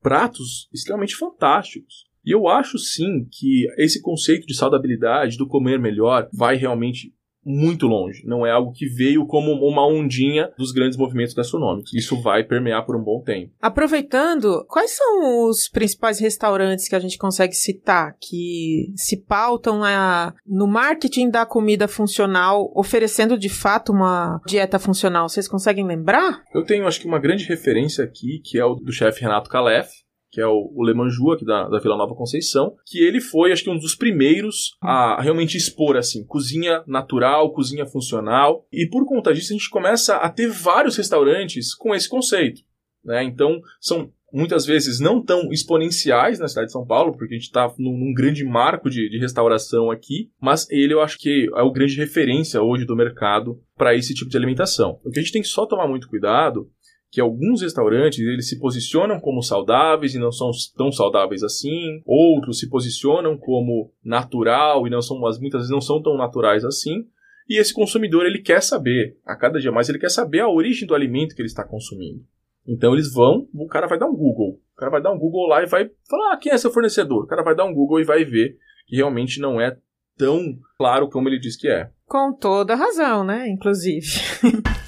pratos 0.00 0.68
extremamente 0.72 1.16
fantásticos. 1.16 2.06
E 2.24 2.30
eu 2.30 2.46
acho 2.46 2.78
sim 2.78 3.26
que 3.30 3.66
esse 3.78 4.00
conceito 4.00 4.46
de 4.46 4.54
saudabilidade, 4.54 5.36
do 5.36 5.46
comer 5.46 5.78
melhor, 5.78 6.28
vai 6.32 6.56
realmente 6.56 7.12
muito 7.48 7.86
longe. 7.86 8.22
Não 8.26 8.46
é 8.46 8.50
algo 8.50 8.72
que 8.72 8.86
veio 8.86 9.26
como 9.26 9.52
uma 9.52 9.86
ondinha 9.86 10.50
dos 10.58 10.70
grandes 10.70 10.98
movimentos 10.98 11.34
gastronômicos. 11.34 11.94
Isso 11.94 12.20
vai 12.20 12.44
permear 12.44 12.84
por 12.84 12.94
um 12.94 13.02
bom 13.02 13.22
tempo. 13.22 13.52
Aproveitando, 13.60 14.64
quais 14.68 14.90
são 14.90 15.48
os 15.48 15.68
principais 15.68 16.18
restaurantes 16.18 16.88
que 16.88 16.94
a 16.94 17.00
gente 17.00 17.16
consegue 17.16 17.54
citar 17.54 18.14
que 18.20 18.92
se 18.94 19.16
pautam 19.16 19.78
na, 19.78 20.34
no 20.46 20.66
marketing 20.66 21.30
da 21.30 21.46
comida 21.46 21.88
funcional, 21.88 22.70
oferecendo 22.76 23.38
de 23.38 23.48
fato 23.48 23.92
uma 23.92 24.40
dieta 24.46 24.78
funcional? 24.78 25.28
Vocês 25.28 25.48
conseguem 25.48 25.86
lembrar? 25.86 26.42
Eu 26.54 26.64
tenho, 26.64 26.86
acho 26.86 27.00
que, 27.00 27.06
uma 27.06 27.18
grande 27.18 27.44
referência 27.44 28.04
aqui, 28.04 28.40
que 28.44 28.58
é 28.58 28.64
o 28.64 28.74
do 28.74 28.92
chefe 28.92 29.22
Renato 29.22 29.48
Calef, 29.48 29.88
que 30.30 30.40
é 30.40 30.46
o, 30.46 30.70
o 30.74 30.82
Lemanju 30.82 31.32
aqui 31.32 31.44
da, 31.44 31.68
da 31.68 31.78
Vila 31.78 31.96
Nova 31.96 32.14
Conceição, 32.14 32.74
que 32.86 32.98
ele 32.98 33.20
foi, 33.20 33.52
acho 33.52 33.64
que, 33.64 33.70
um 33.70 33.78
dos 33.78 33.94
primeiros 33.94 34.76
a 34.80 35.20
realmente 35.20 35.56
expor, 35.56 35.96
assim, 35.96 36.24
cozinha 36.24 36.82
natural, 36.86 37.52
cozinha 37.52 37.86
funcional, 37.86 38.66
e 38.72 38.86
por 38.86 39.06
conta 39.06 39.32
disso 39.32 39.52
a 39.52 39.56
gente 39.56 39.70
começa 39.70 40.16
a 40.16 40.28
ter 40.28 40.48
vários 40.48 40.96
restaurantes 40.96 41.74
com 41.74 41.94
esse 41.94 42.08
conceito, 42.08 42.60
né? 43.04 43.24
Então, 43.24 43.60
são 43.80 44.12
muitas 44.32 44.66
vezes 44.66 45.00
não 45.00 45.22
tão 45.22 45.50
exponenciais 45.52 46.38
na 46.38 46.48
cidade 46.48 46.66
de 46.66 46.72
São 46.72 46.86
Paulo, 46.86 47.16
porque 47.16 47.34
a 47.34 47.38
gente 47.38 47.46
está 47.46 47.72
num, 47.78 47.96
num, 47.96 48.12
grande 48.12 48.44
marco 48.44 48.90
de, 48.90 49.08
de, 49.08 49.18
restauração 49.18 49.90
aqui, 49.90 50.30
mas 50.40 50.68
ele 50.70 50.92
eu 50.92 51.00
acho 51.00 51.18
que 51.18 51.48
é 51.54 51.62
o 51.62 51.72
grande 51.72 51.96
referência 51.96 52.62
hoje 52.62 52.84
do 52.84 52.96
mercado 52.96 53.60
para 53.76 53.94
esse 53.94 54.14
tipo 54.14 54.30
de 54.30 54.36
alimentação. 54.36 55.00
O 55.04 55.10
que 55.10 55.18
a 55.18 55.22
gente 55.22 55.32
tem 55.32 55.42
que 55.42 55.48
só 55.48 55.66
tomar 55.66 55.88
muito 55.88 56.08
cuidado 56.08 56.70
que 57.10 57.20
alguns 57.20 57.62
restaurantes 57.62 58.18
eles 58.20 58.48
se 58.48 58.58
posicionam 58.58 59.18
como 59.18 59.42
saudáveis 59.42 60.14
e 60.14 60.18
não 60.18 60.30
são 60.30 60.50
tão 60.76 60.92
saudáveis 60.92 61.42
assim, 61.42 62.02
outros 62.04 62.58
se 62.58 62.68
posicionam 62.68 63.36
como 63.36 63.90
natural 64.04 64.86
e 64.86 64.90
não 64.90 65.00
são, 65.00 65.18
mas 65.18 65.40
muitas 65.40 65.60
vezes 65.60 65.72
não 65.72 65.80
são 65.80 66.02
tão 66.02 66.16
naturais 66.16 66.64
assim. 66.64 67.06
E 67.48 67.58
esse 67.58 67.72
consumidor 67.72 68.26
ele 68.26 68.42
quer 68.42 68.62
saber, 68.62 69.16
a 69.24 69.34
cada 69.34 69.58
dia 69.58 69.72
mais 69.72 69.88
ele 69.88 69.98
quer 69.98 70.10
saber 70.10 70.40
a 70.40 70.48
origem 70.48 70.86
do 70.86 70.94
alimento 70.94 71.34
que 71.34 71.40
ele 71.40 71.48
está 71.48 71.64
consumindo. 71.64 72.22
Então 72.66 72.92
eles 72.92 73.10
vão, 73.10 73.48
o 73.54 73.66
cara 73.66 73.86
vai 73.86 73.98
dar 73.98 74.06
um 74.06 74.14
Google, 74.14 74.60
o 74.74 74.76
cara 74.76 74.90
vai 74.90 75.00
dar 75.00 75.10
um 75.10 75.18
Google 75.18 75.46
lá 75.46 75.62
e 75.62 75.66
vai 75.66 75.90
falar 76.08 76.34
ah, 76.34 76.36
quem 76.36 76.52
é 76.52 76.58
seu 76.58 76.70
fornecedor. 76.70 77.24
O 77.24 77.26
cara 77.26 77.42
vai 77.42 77.56
dar 77.56 77.64
um 77.64 77.72
Google 77.72 78.00
e 78.00 78.04
vai 78.04 78.22
ver 78.26 78.58
que 78.86 78.96
realmente 78.96 79.40
não 79.40 79.58
é 79.58 79.74
tão 80.18 80.58
claro 80.76 81.08
como 81.08 81.28
ele 81.28 81.38
diz 81.38 81.56
que 81.56 81.68
é. 81.68 81.90
Com 82.06 82.34
toda 82.34 82.74
razão, 82.74 83.24
né? 83.24 83.48
Inclusive. 83.48 84.06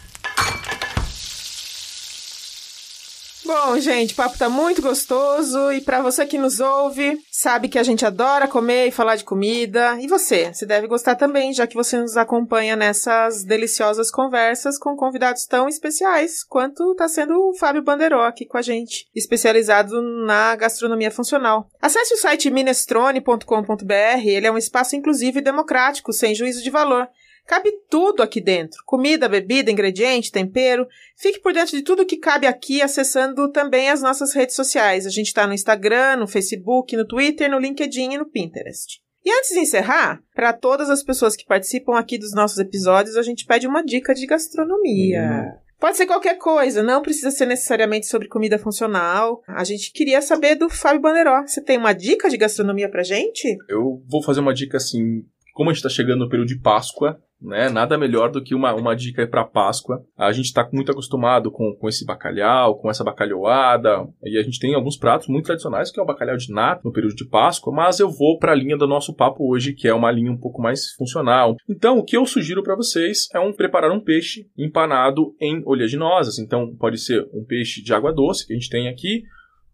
Bom, 3.53 3.77
gente, 3.81 4.13
o 4.13 4.17
papo 4.17 4.39
tá 4.39 4.49
muito 4.49 4.81
gostoso 4.81 5.73
e 5.73 5.81
para 5.81 6.01
você 6.01 6.25
que 6.25 6.39
nos 6.39 6.61
ouve, 6.61 7.19
sabe 7.33 7.69
que 7.69 7.81
a 7.81 7.83
gente 7.83 8.07
adora 8.07 8.47
comer 8.47 8.87
e 8.87 8.93
falar 8.93 9.17
de 9.17 9.25
comida. 9.25 9.99
E 10.01 10.07
você, 10.07 10.55
você 10.55 10.65
deve 10.65 10.87
gostar 10.87 11.17
também, 11.17 11.53
já 11.53 11.67
que 11.67 11.75
você 11.75 11.99
nos 11.99 12.17
acompanha 12.17 12.77
nessas 12.77 13.43
deliciosas 13.43 14.09
conversas 14.09 14.79
com 14.79 14.95
convidados 14.95 15.47
tão 15.47 15.69
especiais 15.69 16.45
quanto 16.45 16.95
tá 16.95 17.09
sendo 17.09 17.35
o 17.41 17.53
Fábio 17.53 17.83
Banderó 17.83 18.25
aqui 18.25 18.47
com 18.47 18.57
a 18.57 18.63
gente, 18.63 19.09
especializado 19.17 20.01
na 20.01 20.55
gastronomia 20.55 21.11
funcional. 21.11 21.69
Acesse 21.83 22.15
o 22.15 22.19
site 22.19 22.49
minestrone.com.br, 22.51 24.27
ele 24.27 24.47
é 24.47 24.53
um 24.53 24.59
espaço 24.59 24.95
inclusivo 24.95 25.39
e 25.39 25.43
democrático, 25.43 26.13
sem 26.13 26.37
juízo 26.37 26.63
de 26.63 26.71
valor. 26.71 27.09
Cabe 27.51 27.73
tudo 27.91 28.23
aqui 28.23 28.41
dentro: 28.41 28.81
comida, 28.87 29.29
bebida, 29.29 29.73
ingrediente, 29.73 30.31
tempero. 30.31 30.87
Fique 31.17 31.41
por 31.41 31.53
dentro 31.53 31.77
de 31.77 31.83
tudo 31.83 32.07
que 32.07 32.17
cabe 32.17 32.47
aqui 32.47 32.81
acessando 32.81 33.51
também 33.51 33.91
as 33.91 34.01
nossas 34.01 34.33
redes 34.33 34.55
sociais. 34.55 35.05
A 35.05 35.11
gente 35.11 35.27
está 35.27 35.49
no 35.49 35.53
Instagram, 35.53 36.19
no 36.19 36.29
Facebook, 36.29 36.97
no 36.97 37.05
Twitter, 37.05 37.51
no 37.51 37.59
LinkedIn 37.59 38.13
e 38.13 38.19
no 38.19 38.31
Pinterest. 38.31 39.01
E 39.25 39.33
antes 39.33 39.51
de 39.51 39.59
encerrar, 39.59 40.23
para 40.33 40.53
todas 40.53 40.89
as 40.89 41.03
pessoas 41.03 41.35
que 41.35 41.45
participam 41.45 41.99
aqui 41.99 42.17
dos 42.17 42.33
nossos 42.33 42.59
episódios, 42.59 43.17
a 43.17 43.23
gente 43.23 43.45
pede 43.45 43.67
uma 43.67 43.85
dica 43.85 44.15
de 44.15 44.27
gastronomia. 44.27 45.21
Uhum. 45.21 45.71
Pode 45.81 45.97
ser 45.97 46.07
qualquer 46.07 46.39
coisa, 46.39 46.85
não 46.85 47.03
precisa 47.03 47.33
ser 47.33 47.47
necessariamente 47.47 48.07
sobre 48.07 48.29
comida 48.29 48.61
funcional. 48.61 49.43
A 49.49 49.65
gente 49.65 49.93
queria 49.93 50.23
saber 50.23 50.55
do 50.55 50.71
Fábio 50.71 51.01
Banderó. 51.01 51.43
Você 51.45 51.61
tem 51.61 51.79
uma 51.79 51.95
dica 51.95 52.31
de 52.31 52.37
gastronomia 52.37 52.89
pra 52.89 53.03
gente? 53.03 53.57
Eu 53.69 54.01
vou 54.07 54.23
fazer 54.23 54.39
uma 54.39 54.55
dica 54.55 54.77
assim. 54.77 55.25
Como 55.61 55.69
a 55.69 55.75
gente 55.75 55.85
está 55.85 55.91
chegando 55.91 56.21
no 56.21 56.29
período 56.31 56.49
de 56.49 56.59
Páscoa, 56.59 57.21
né? 57.39 57.69
Nada 57.69 57.99
melhor 57.99 58.31
do 58.31 58.43
que 58.43 58.55
uma, 58.55 58.73
uma 58.73 58.97
dica 58.97 59.27
para 59.27 59.45
Páscoa. 59.45 60.03
A 60.17 60.33
gente 60.33 60.47
está 60.47 60.67
muito 60.73 60.91
acostumado 60.91 61.51
com, 61.51 61.77
com 61.79 61.87
esse 61.87 62.03
bacalhau, 62.07 62.79
com 62.79 62.89
essa 62.89 63.05
bacalhoada, 63.05 64.09
e 64.25 64.39
a 64.39 64.43
gente 64.43 64.59
tem 64.59 64.75
alguns 64.75 64.97
pratos 64.97 65.29
muito 65.29 65.45
tradicionais, 65.45 65.91
que 65.91 66.01
é 66.01 66.03
o 66.03 66.07
bacalhau 66.07 66.35
de 66.39 66.51
nata 66.51 66.81
no 66.83 66.91
período 66.91 67.15
de 67.15 67.29
Páscoa, 67.29 67.75
mas 67.75 68.01
eu 68.01 68.09
vou 68.09 68.39
para 68.39 68.53
a 68.53 68.55
linha 68.55 68.75
do 68.75 68.87
nosso 68.87 69.15
papo 69.15 69.53
hoje, 69.53 69.75
que 69.75 69.87
é 69.87 69.93
uma 69.93 70.11
linha 70.11 70.33
um 70.33 70.39
pouco 70.39 70.63
mais 70.63 70.93
funcional. 70.93 71.55
Então, 71.69 71.99
o 71.99 72.05
que 72.05 72.17
eu 72.17 72.25
sugiro 72.25 72.63
para 72.63 72.75
vocês 72.75 73.29
é 73.35 73.39
um 73.39 73.53
preparar 73.53 73.93
um 73.93 74.01
peixe 74.01 74.47
empanado 74.57 75.35
em 75.39 75.63
oleaginosas. 75.67 76.39
Então, 76.39 76.75
pode 76.75 76.97
ser 76.97 77.29
um 77.35 77.45
peixe 77.45 77.83
de 77.83 77.93
água 77.93 78.15
doce, 78.15 78.47
que 78.47 78.55
a 78.55 78.57
gente 78.57 78.71
tem 78.71 78.89
aqui, 78.89 79.25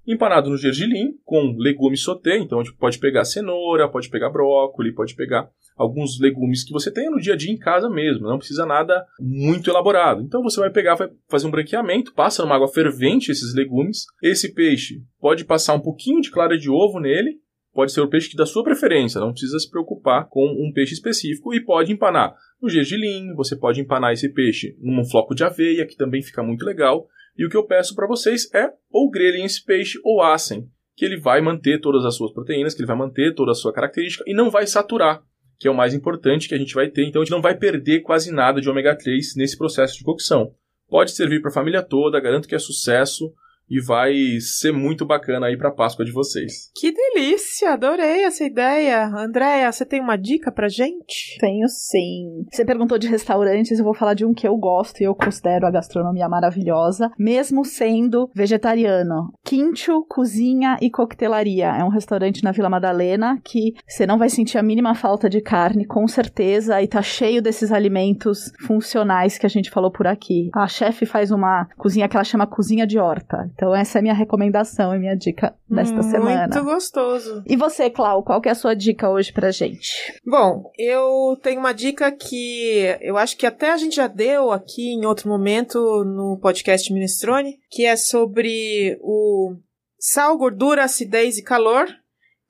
empanado 0.06 0.50
no 0.50 0.56
gergelim, 0.56 1.14
com 1.24 1.54
legumes 1.58 2.02
sauté. 2.02 2.38
Então, 2.38 2.60
a 2.60 2.64
gente 2.64 2.76
pode 2.76 2.98
pegar 2.98 3.24
cenoura, 3.24 3.88
pode 3.88 4.08
pegar 4.08 4.30
brócolis, 4.30 4.94
pode 4.94 5.14
pegar 5.14 5.50
alguns 5.76 6.18
legumes 6.18 6.64
que 6.64 6.72
você 6.72 6.90
tenha 6.90 7.10
no 7.10 7.20
dia 7.20 7.34
a 7.34 7.36
dia 7.36 7.52
em 7.52 7.58
casa 7.58 7.90
mesmo, 7.90 8.26
não 8.26 8.38
precisa 8.38 8.64
nada 8.64 9.04
muito 9.20 9.68
elaborado. 9.68 10.22
Então 10.22 10.42
você 10.42 10.58
vai 10.58 10.70
pegar, 10.70 10.94
vai 10.94 11.10
fazer 11.28 11.46
um 11.46 11.50
branqueamento, 11.50 12.14
passa 12.14 12.42
numa 12.42 12.56
água 12.56 12.68
fervente 12.68 13.30
esses 13.30 13.54
legumes. 13.54 14.06
Esse 14.22 14.54
peixe 14.54 15.02
pode 15.20 15.44
passar 15.44 15.74
um 15.74 15.80
pouquinho 15.80 16.22
de 16.22 16.30
clara 16.30 16.56
de 16.56 16.70
ovo 16.70 16.98
nele, 16.98 17.38
pode 17.74 17.92
ser 17.92 18.00
o 18.00 18.08
peixe 18.08 18.30
que 18.30 18.36
da 18.36 18.46
sua 18.46 18.64
preferência, 18.64 19.20
não 19.20 19.32
precisa 19.32 19.58
se 19.58 19.70
preocupar 19.70 20.26
com 20.30 20.46
um 20.46 20.72
peixe 20.72 20.94
específico 20.94 21.52
e 21.52 21.62
pode 21.62 21.92
empanar 21.92 22.34
no 22.60 22.70
gergelim, 22.70 23.34
você 23.34 23.54
pode 23.54 23.80
empanar 23.80 24.12
esse 24.12 24.32
peixe 24.32 24.74
num 24.80 25.04
floco 25.04 25.34
de 25.34 25.44
aveia, 25.44 25.86
que 25.86 25.96
também 25.96 26.22
fica 26.22 26.42
muito 26.42 26.64
legal. 26.64 27.06
E 27.36 27.44
o 27.44 27.50
que 27.50 27.56
eu 27.56 27.66
peço 27.66 27.94
para 27.94 28.06
vocês 28.06 28.52
é 28.54 28.70
ou 28.90 29.10
grelhem 29.10 29.44
esse 29.44 29.64
peixe 29.64 29.98
ou 30.04 30.22
assem, 30.22 30.68
que 30.96 31.04
ele 31.04 31.18
vai 31.18 31.40
manter 31.40 31.80
todas 31.80 32.04
as 32.04 32.14
suas 32.14 32.32
proteínas, 32.32 32.74
que 32.74 32.80
ele 32.80 32.86
vai 32.86 32.96
manter 32.96 33.34
toda 33.34 33.52
a 33.52 33.54
sua 33.54 33.72
característica 33.72 34.24
e 34.26 34.34
não 34.34 34.50
vai 34.50 34.66
saturar 34.66 35.22
que 35.58 35.68
é 35.68 35.70
o 35.70 35.74
mais 35.74 35.94
importante 35.94 36.48
que 36.48 36.54
a 36.54 36.58
gente 36.58 36.74
vai 36.74 36.88
ter. 36.88 37.04
Então 37.04 37.22
a 37.22 37.24
gente 37.24 37.32
não 37.32 37.42
vai 37.42 37.56
perder 37.56 38.00
quase 38.00 38.30
nada 38.30 38.60
de 38.60 38.68
ômega 38.68 38.96
3 38.96 39.36
nesse 39.36 39.56
processo 39.56 39.96
de 39.96 40.04
cocção. 40.04 40.52
Pode 40.88 41.12
servir 41.12 41.40
para 41.40 41.50
a 41.50 41.54
família 41.54 41.82
toda, 41.82 42.20
garanto 42.20 42.46
que 42.46 42.54
é 42.54 42.58
sucesso 42.58 43.32
e 43.68 43.80
vai 43.80 44.14
ser 44.40 44.72
muito 44.72 45.04
bacana 45.04 45.46
aí 45.46 45.56
para 45.56 45.70
Páscoa 45.70 46.04
de 46.04 46.12
vocês. 46.12 46.70
Que 46.74 46.92
delícia, 46.92 47.72
adorei 47.72 48.24
essa 48.24 48.44
ideia. 48.44 49.06
Andréia, 49.06 49.70
você 49.70 49.84
tem 49.84 50.00
uma 50.00 50.16
dica 50.16 50.52
pra 50.52 50.68
gente? 50.68 51.36
Tenho 51.40 51.68
sim. 51.68 52.44
Você 52.50 52.64
perguntou 52.64 52.98
de 52.98 53.08
restaurantes, 53.08 53.78
eu 53.78 53.84
vou 53.84 53.94
falar 53.94 54.14
de 54.14 54.24
um 54.24 54.32
que 54.32 54.46
eu 54.46 54.56
gosto 54.56 55.00
e 55.00 55.04
eu 55.04 55.14
considero 55.14 55.66
a 55.66 55.70
gastronomia 55.70 56.28
maravilhosa, 56.28 57.10
mesmo 57.18 57.64
sendo 57.64 58.30
vegetariano. 58.34 59.32
Quincho 59.44 60.04
Cozinha 60.08 60.76
e 60.80 60.90
Coquetelaria. 60.90 61.76
É 61.76 61.84
um 61.84 61.88
restaurante 61.88 62.44
na 62.44 62.52
Vila 62.52 62.68
Madalena 62.68 63.40
que 63.44 63.74
você 63.86 64.06
não 64.06 64.18
vai 64.18 64.28
sentir 64.28 64.58
a 64.58 64.62
mínima 64.62 64.94
falta 64.94 65.28
de 65.28 65.40
carne, 65.40 65.84
com 65.86 66.06
certeza, 66.06 66.80
e 66.80 66.88
tá 66.88 67.02
cheio 67.02 67.42
desses 67.42 67.72
alimentos 67.72 68.52
funcionais 68.66 69.38
que 69.38 69.46
a 69.46 69.48
gente 69.48 69.70
falou 69.70 69.90
por 69.90 70.06
aqui. 70.06 70.50
A 70.54 70.68
chefe 70.68 71.04
faz 71.04 71.30
uma 71.30 71.66
cozinha 71.76 72.08
que 72.08 72.16
ela 72.16 72.24
chama 72.24 72.46
cozinha 72.46 72.86
de 72.86 72.98
horta. 72.98 73.50
Então 73.56 73.74
essa 73.74 73.98
é 73.98 74.00
a 74.00 74.02
minha 74.02 74.14
recomendação 74.14 74.94
e 74.94 74.98
minha 74.98 75.16
dica 75.16 75.54
desta 75.68 75.94
Muito 75.94 76.10
semana. 76.10 76.46
Muito 76.46 76.64
gostoso. 76.64 77.42
E 77.46 77.56
você, 77.56 77.88
Clau, 77.88 78.22
qual 78.22 78.40
que 78.40 78.50
é 78.50 78.52
a 78.52 78.54
sua 78.54 78.74
dica 78.74 79.08
hoje 79.08 79.32
pra 79.32 79.50
gente? 79.50 79.90
Bom, 80.24 80.70
eu 80.78 81.38
tenho 81.42 81.58
uma 81.58 81.72
dica 81.72 82.12
que 82.12 82.96
eu 83.00 83.16
acho 83.16 83.34
que 83.36 83.46
até 83.46 83.72
a 83.72 83.78
gente 83.78 83.96
já 83.96 84.06
deu 84.06 84.52
aqui 84.52 84.92
em 84.92 85.06
outro 85.06 85.28
momento 85.28 85.78
no 86.04 86.38
podcast 86.40 86.92
Minestrone, 86.92 87.58
que 87.70 87.86
é 87.86 87.96
sobre 87.96 88.98
o 89.00 89.56
sal, 89.98 90.36
gordura, 90.36 90.84
acidez 90.84 91.38
e 91.38 91.42
calor, 91.42 91.88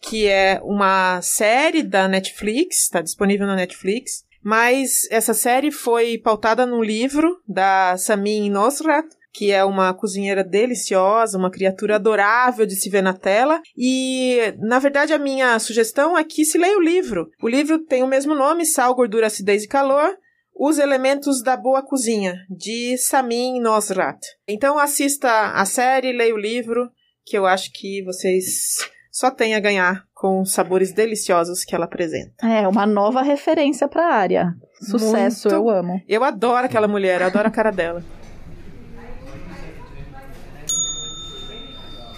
que 0.02 0.26
é 0.26 0.60
uma 0.64 1.22
série 1.22 1.84
da 1.84 2.08
Netflix, 2.08 2.82
está 2.82 3.00
disponível 3.00 3.46
na 3.46 3.54
Netflix. 3.54 4.26
Mas 4.42 5.08
essa 5.10 5.34
série 5.34 5.72
foi 5.72 6.18
pautada 6.18 6.64
num 6.66 6.82
livro 6.82 7.40
da 7.48 7.96
Samin 7.96 8.48
Nosrat, 8.48 9.06
que 9.37 9.53
é 9.53 9.62
uma 9.62 9.92
cozinheira 9.92 10.42
deliciosa, 10.42 11.37
uma 11.37 11.51
criatura 11.51 11.96
adorável 11.96 12.64
de 12.64 12.75
se 12.75 12.88
ver 12.88 13.03
na 13.03 13.12
tela. 13.12 13.61
E, 13.77 14.55
na 14.59 14.79
verdade, 14.79 15.12
a 15.12 15.18
minha 15.18 15.59
sugestão 15.59 16.16
é 16.16 16.25
que 16.25 16.42
se 16.42 16.57
leia 16.57 16.79
o 16.79 16.83
livro. 16.83 17.29
O 17.42 17.49
livro 17.49 17.79
tem 17.85 18.03
o 18.03 18.07
mesmo 18.07 18.35
nome, 18.35 18.64
Sal, 18.64 18.94
Gordura, 18.94 19.27
Acidez 19.27 19.64
e 19.64 19.68
Calor. 19.68 20.11
Os 20.59 20.79
Elementos 20.79 21.42
da 21.42 21.55
Boa 21.55 21.83
Cozinha, 21.83 22.35
de 22.49 22.96
Samin 22.96 23.61
Nosrat. 23.61 24.18
Então 24.49 24.79
assista 24.79 25.53
a 25.53 25.66
série, 25.66 26.16
leia 26.16 26.35
o 26.35 26.38
livro, 26.38 26.88
que 27.27 27.37
eu 27.37 27.44
acho 27.44 27.70
que 27.75 28.03
vocês 28.05 28.79
só 29.12 29.31
tem 29.31 29.55
a 29.55 29.61
ganhar 29.61 30.05
com 30.14 30.40
os 30.40 30.53
sabores 30.53 30.94
deliciosos 30.94 31.62
que 31.62 31.75
ela 31.75 31.85
apresenta. 31.85 32.46
É, 32.46 32.66
uma 32.66 32.87
nova 32.87 33.20
referência 33.20 33.87
pra 33.87 34.14
área. 34.14 34.55
Sucesso, 34.81 35.51
Muito. 35.51 35.62
eu 35.62 35.68
amo. 35.68 36.01
Eu 36.09 36.25
adoro 36.25 36.64
aquela 36.64 36.88
mulher, 36.88 37.20
eu 37.20 37.27
adoro 37.27 37.49
a 37.49 37.51
cara 37.51 37.70
dela. 37.70 38.03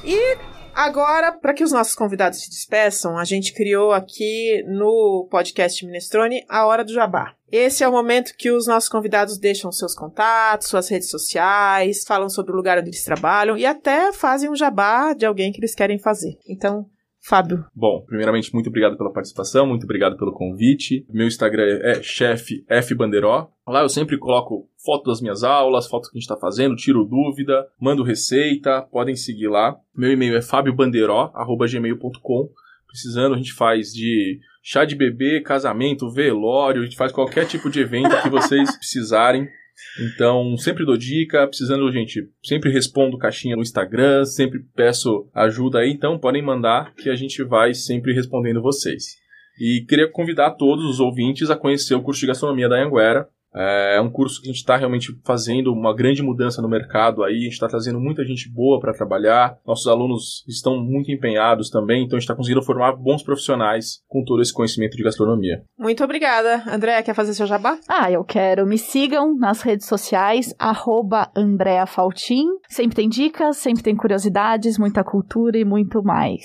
E 0.04 0.38
agora, 0.74 1.32
para 1.32 1.52
que 1.52 1.64
os 1.64 1.72
nossos 1.72 1.94
convidados 1.94 2.40
se 2.40 2.50
despeçam, 2.50 3.18
a 3.18 3.24
gente 3.24 3.52
criou 3.52 3.92
aqui 3.92 4.62
no 4.66 5.26
podcast 5.30 5.84
Minestrone 5.84 6.44
a 6.48 6.66
Hora 6.66 6.84
do 6.84 6.92
Jabá. 6.92 7.34
Esse 7.50 7.82
é 7.82 7.88
o 7.88 7.92
momento 7.92 8.34
que 8.36 8.50
os 8.50 8.66
nossos 8.66 8.88
convidados 8.88 9.38
deixam 9.38 9.72
seus 9.72 9.94
contatos, 9.94 10.68
suas 10.68 10.88
redes 10.88 11.08
sociais, 11.08 12.04
falam 12.06 12.28
sobre 12.28 12.52
o 12.52 12.56
lugar 12.56 12.78
onde 12.78 12.90
eles 12.90 13.04
trabalham 13.04 13.56
e 13.56 13.64
até 13.64 14.12
fazem 14.12 14.50
um 14.50 14.56
jabá 14.56 15.14
de 15.14 15.24
alguém 15.24 15.50
que 15.50 15.58
eles 15.58 15.74
querem 15.74 15.98
fazer. 15.98 16.38
Então, 16.46 16.86
Fábio. 17.28 17.66
Bom, 17.74 18.02
primeiramente, 18.06 18.54
muito 18.54 18.68
obrigado 18.68 18.96
pela 18.96 19.12
participação, 19.12 19.66
muito 19.66 19.84
obrigado 19.84 20.16
pelo 20.16 20.32
convite. 20.32 21.04
Meu 21.12 21.26
Instagram 21.26 21.78
é 21.82 22.02
chefe 22.02 22.64
F. 22.66 22.94
Lá 23.66 23.82
eu 23.82 23.88
sempre 23.90 24.16
coloco 24.16 24.66
foto 24.82 25.10
das 25.10 25.20
minhas 25.20 25.44
aulas, 25.44 25.86
fotos 25.86 26.08
que 26.08 26.16
a 26.16 26.18
gente 26.18 26.24
está 26.24 26.38
fazendo, 26.38 26.74
tiro 26.74 27.04
dúvida, 27.04 27.68
mando 27.78 28.02
receita, 28.02 28.80
podem 28.80 29.14
seguir 29.14 29.48
lá. 29.48 29.76
Meu 29.94 30.10
e-mail 30.10 30.38
é 30.38 30.42
fabiobanderó.gmail.com. 30.42 32.48
Precisando, 32.86 33.34
a 33.34 33.36
gente 33.36 33.52
faz 33.52 33.92
de 33.92 34.40
chá 34.62 34.86
de 34.86 34.96
bebê, 34.96 35.42
casamento, 35.42 36.10
velório, 36.10 36.80
a 36.80 36.84
gente 36.84 36.96
faz 36.96 37.12
qualquer 37.12 37.46
tipo 37.46 37.68
de 37.68 37.80
evento 37.80 38.22
que 38.22 38.30
vocês 38.30 38.70
precisarem. 38.78 39.46
Então, 40.00 40.56
sempre 40.56 40.84
dou 40.84 40.96
dica, 40.96 41.46
precisando, 41.46 41.90
gente, 41.90 42.28
sempre 42.42 42.70
respondo 42.70 43.18
caixinha 43.18 43.56
no 43.56 43.62
Instagram, 43.62 44.24
sempre 44.24 44.60
peço 44.74 45.28
ajuda 45.34 45.80
aí, 45.80 45.90
então 45.90 46.18
podem 46.18 46.42
mandar 46.42 46.94
que 46.94 47.10
a 47.10 47.14
gente 47.14 47.42
vai 47.44 47.74
sempre 47.74 48.12
respondendo 48.12 48.62
vocês. 48.62 49.16
E 49.60 49.84
queria 49.88 50.10
convidar 50.10 50.52
todos 50.52 50.84
os 50.84 51.00
ouvintes 51.00 51.50
a 51.50 51.56
conhecer 51.56 51.94
o 51.94 52.02
curso 52.02 52.20
de 52.20 52.28
gastronomia 52.28 52.68
da 52.68 52.80
Anguera. 52.80 53.28
É 53.54 54.00
um 54.00 54.10
curso 54.10 54.40
que 54.40 54.48
a 54.48 54.52
gente 54.52 54.60
está 54.60 54.76
realmente 54.76 55.12
fazendo 55.24 55.72
uma 55.72 55.94
grande 55.94 56.22
mudança 56.22 56.60
no 56.60 56.68
mercado 56.68 57.24
aí, 57.24 57.34
a 57.34 57.44
gente 57.44 57.52
está 57.52 57.66
trazendo 57.66 57.98
muita 57.98 58.24
gente 58.24 58.50
boa 58.52 58.78
para 58.78 58.92
trabalhar, 58.92 59.58
nossos 59.66 59.86
alunos 59.86 60.44
estão 60.46 60.76
muito 60.78 61.10
empenhados 61.10 61.70
também, 61.70 62.04
então 62.04 62.16
a 62.16 62.20
gente 62.20 62.24
está 62.24 62.34
conseguindo 62.34 62.62
formar 62.62 62.92
bons 62.92 63.22
profissionais 63.22 64.00
com 64.06 64.22
todo 64.24 64.42
esse 64.42 64.52
conhecimento 64.52 64.96
de 64.96 65.02
gastronomia. 65.02 65.62
Muito 65.78 66.04
obrigada. 66.04 66.62
André, 66.66 67.02
quer 67.02 67.14
fazer 67.14 67.34
seu 67.34 67.46
jabá? 67.46 67.78
Ah, 67.88 68.10
eu 68.10 68.24
quero. 68.24 68.66
Me 68.66 68.78
sigam 68.78 69.36
nas 69.36 69.62
redes 69.62 69.86
sociais, 69.86 70.54
arroba 70.58 71.30
Andrea 71.34 71.86
Faltin. 71.86 72.46
Sempre 72.68 72.96
tem 72.96 73.08
dicas, 73.08 73.56
sempre 73.56 73.82
tem 73.82 73.96
curiosidades, 73.96 74.78
muita 74.78 75.02
cultura 75.02 75.58
e 75.58 75.64
muito 75.64 76.02
mais. 76.02 76.42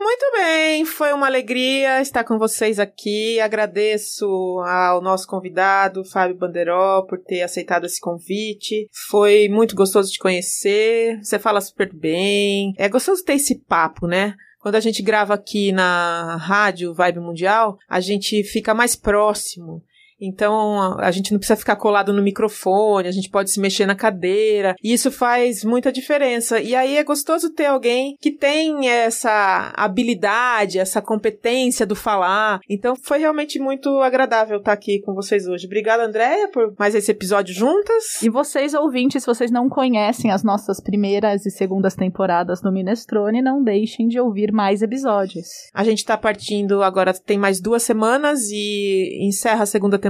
Muito 0.00 0.30
bem, 0.32 0.84
foi 0.84 1.12
uma 1.12 1.26
alegria 1.26 2.00
estar 2.00 2.22
com 2.22 2.38
vocês 2.38 2.78
aqui. 2.78 3.40
Agradeço 3.40 4.26
ao 4.60 5.02
nosso 5.02 5.26
convidado, 5.26 6.04
Fábio 6.04 6.36
Banderó, 6.36 7.02
por 7.02 7.18
ter 7.18 7.42
aceitado 7.42 7.84
esse 7.84 8.00
convite. 8.00 8.88
Foi 9.08 9.48
muito 9.48 9.74
gostoso 9.74 10.12
te 10.12 10.20
conhecer. 10.20 11.18
Você 11.20 11.36
fala 11.36 11.60
super 11.60 11.92
bem. 11.92 12.74
É 12.78 12.88
gostoso 12.88 13.24
ter 13.24 13.34
esse 13.34 13.56
papo, 13.56 14.06
né? 14.06 14.36
Quando 14.60 14.76
a 14.76 14.80
gente 14.80 15.02
grava 15.02 15.34
aqui 15.34 15.72
na 15.72 16.36
rádio 16.36 16.94
Vibe 16.94 17.18
Mundial, 17.18 17.76
a 17.88 17.98
gente 17.98 18.44
fica 18.44 18.72
mais 18.72 18.94
próximo. 18.94 19.82
Então, 20.20 20.98
a 20.98 21.10
gente 21.10 21.32
não 21.32 21.38
precisa 21.38 21.56
ficar 21.56 21.76
colado 21.76 22.12
no 22.12 22.22
microfone, 22.22 23.08
a 23.08 23.12
gente 23.12 23.30
pode 23.30 23.50
se 23.50 23.60
mexer 23.60 23.86
na 23.86 23.94
cadeira, 23.94 24.74
e 24.82 24.92
isso 24.92 25.10
faz 25.10 25.64
muita 25.64 25.92
diferença. 25.92 26.60
E 26.60 26.74
aí 26.74 26.96
é 26.96 27.04
gostoso 27.04 27.52
ter 27.52 27.66
alguém 27.66 28.16
que 28.20 28.30
tem 28.30 28.88
essa 28.88 29.72
habilidade, 29.76 30.78
essa 30.78 31.00
competência 31.00 31.86
do 31.86 31.94
falar. 31.94 32.60
Então, 32.68 32.94
foi 32.96 33.18
realmente 33.18 33.58
muito 33.58 34.00
agradável 34.00 34.58
estar 34.58 34.72
aqui 34.72 35.00
com 35.00 35.14
vocês 35.14 35.46
hoje. 35.46 35.66
Obrigada, 35.66 36.04
Andréia, 36.04 36.48
por 36.48 36.74
mais 36.78 36.94
esse 36.94 37.10
episódio 37.10 37.54
juntas. 37.54 38.20
E 38.22 38.28
vocês, 38.28 38.74
ouvintes, 38.74 39.22
se 39.22 39.26
vocês 39.26 39.50
não 39.50 39.68
conhecem 39.68 40.30
as 40.30 40.42
nossas 40.42 40.80
primeiras 40.80 41.46
e 41.46 41.50
segundas 41.50 41.94
temporadas 41.94 42.60
do 42.60 42.72
Minestrone, 42.72 43.42
não 43.42 43.62
deixem 43.62 44.08
de 44.08 44.18
ouvir 44.20 44.52
mais 44.52 44.82
episódios. 44.82 45.48
A 45.72 45.84
gente 45.84 46.04
tá 46.04 46.16
partindo 46.16 46.82
agora, 46.82 47.12
tem 47.12 47.38
mais 47.38 47.60
duas 47.60 47.82
semanas 47.82 48.50
e 48.50 49.18
encerra 49.20 49.62
a 49.62 49.66
segunda 49.66 49.98
temporada. 49.98 50.07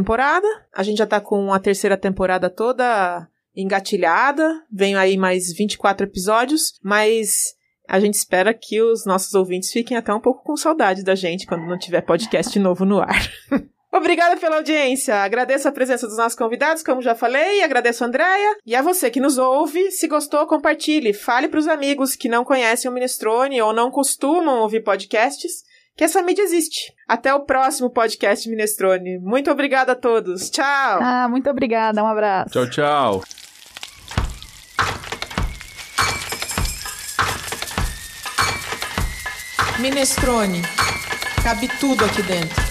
A 0.75 0.83
gente 0.83 0.99
já 0.99 1.07
tá 1.07 1.21
com 1.21 1.53
a 1.53 1.59
terceira 1.59 1.97
temporada 1.97 2.49
toda 2.49 3.29
engatilhada. 3.55 4.63
Vem 4.71 4.95
aí 4.95 5.17
mais 5.17 5.53
24 5.53 6.07
episódios, 6.07 6.75
mas 6.83 7.55
a 7.89 7.99
gente 7.99 8.15
espera 8.15 8.55
que 8.55 8.81
os 8.83 9.07
nossos 9.07 9.35
ouvintes 9.35 9.73
fiquem 9.73 9.97
até 9.97 10.13
um 10.13 10.21
pouco 10.21 10.45
com 10.45 10.57
saudade 10.57 11.03
da 11.03 11.15
gente 11.15 11.47
quando 11.47 11.67
não 11.67 11.79
tiver 11.79 12.03
podcast 12.03 12.57
novo 12.61 12.85
no 12.85 13.01
ar. 13.01 13.31
Obrigada 13.91 14.37
pela 14.37 14.57
audiência. 14.57 15.17
Agradeço 15.17 15.67
a 15.67 15.73
presença 15.73 16.07
dos 16.07 16.19
nossos 16.19 16.39
convidados, 16.39 16.83
como 16.83 17.01
já 17.01 17.15
falei, 17.15 17.63
agradeço 17.63 18.05
a 18.05 18.07
Andréia. 18.07 18.57
E 18.65 18.77
a 18.77 18.83
você 18.83 19.11
que 19.11 19.19
nos 19.19 19.39
ouve, 19.39 19.91
se 19.91 20.07
gostou, 20.07 20.47
compartilhe. 20.47 21.15
Fale 21.15 21.49
para 21.49 21.59
os 21.59 21.67
amigos 21.67 22.15
que 22.15 22.29
não 22.29 22.45
conhecem 22.45 22.91
o 22.91 22.93
Minestrone 22.93 23.63
ou 23.63 23.73
não 23.73 23.91
costumam 23.91 24.61
ouvir 24.61 24.85
podcasts 24.85 25.65
que 25.99 26.05
essa 26.05 26.23
mídia 26.23 26.43
existe. 26.43 26.95
Até 27.09 27.35
o 27.35 27.41
próximo 27.41 27.91
podcast 27.91 28.49
Minestrone. 28.49 29.19
Muito 29.19 29.51
obrigada 29.51 29.93
a 29.93 29.97
todos. 29.97 30.49
Tchau. 30.49 31.01
Ah, 31.03 31.27
muito 31.29 31.51
obrigada. 31.51 32.01
Um 32.01 32.07
abraço. 32.07 32.51
Tchau, 32.53 32.71
tchau. 32.71 33.25
Minestrone. 39.81 40.63
Cabe 41.43 41.67
tudo 41.81 42.05
aqui 42.05 42.23
dentro. 42.23 42.69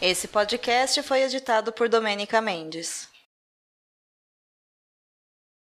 Esse 0.00 0.28
podcast 0.28 1.02
foi 1.02 1.22
editado 1.22 1.72
por 1.72 1.88
Domênica 1.88 2.40
Mendes. 2.40 3.12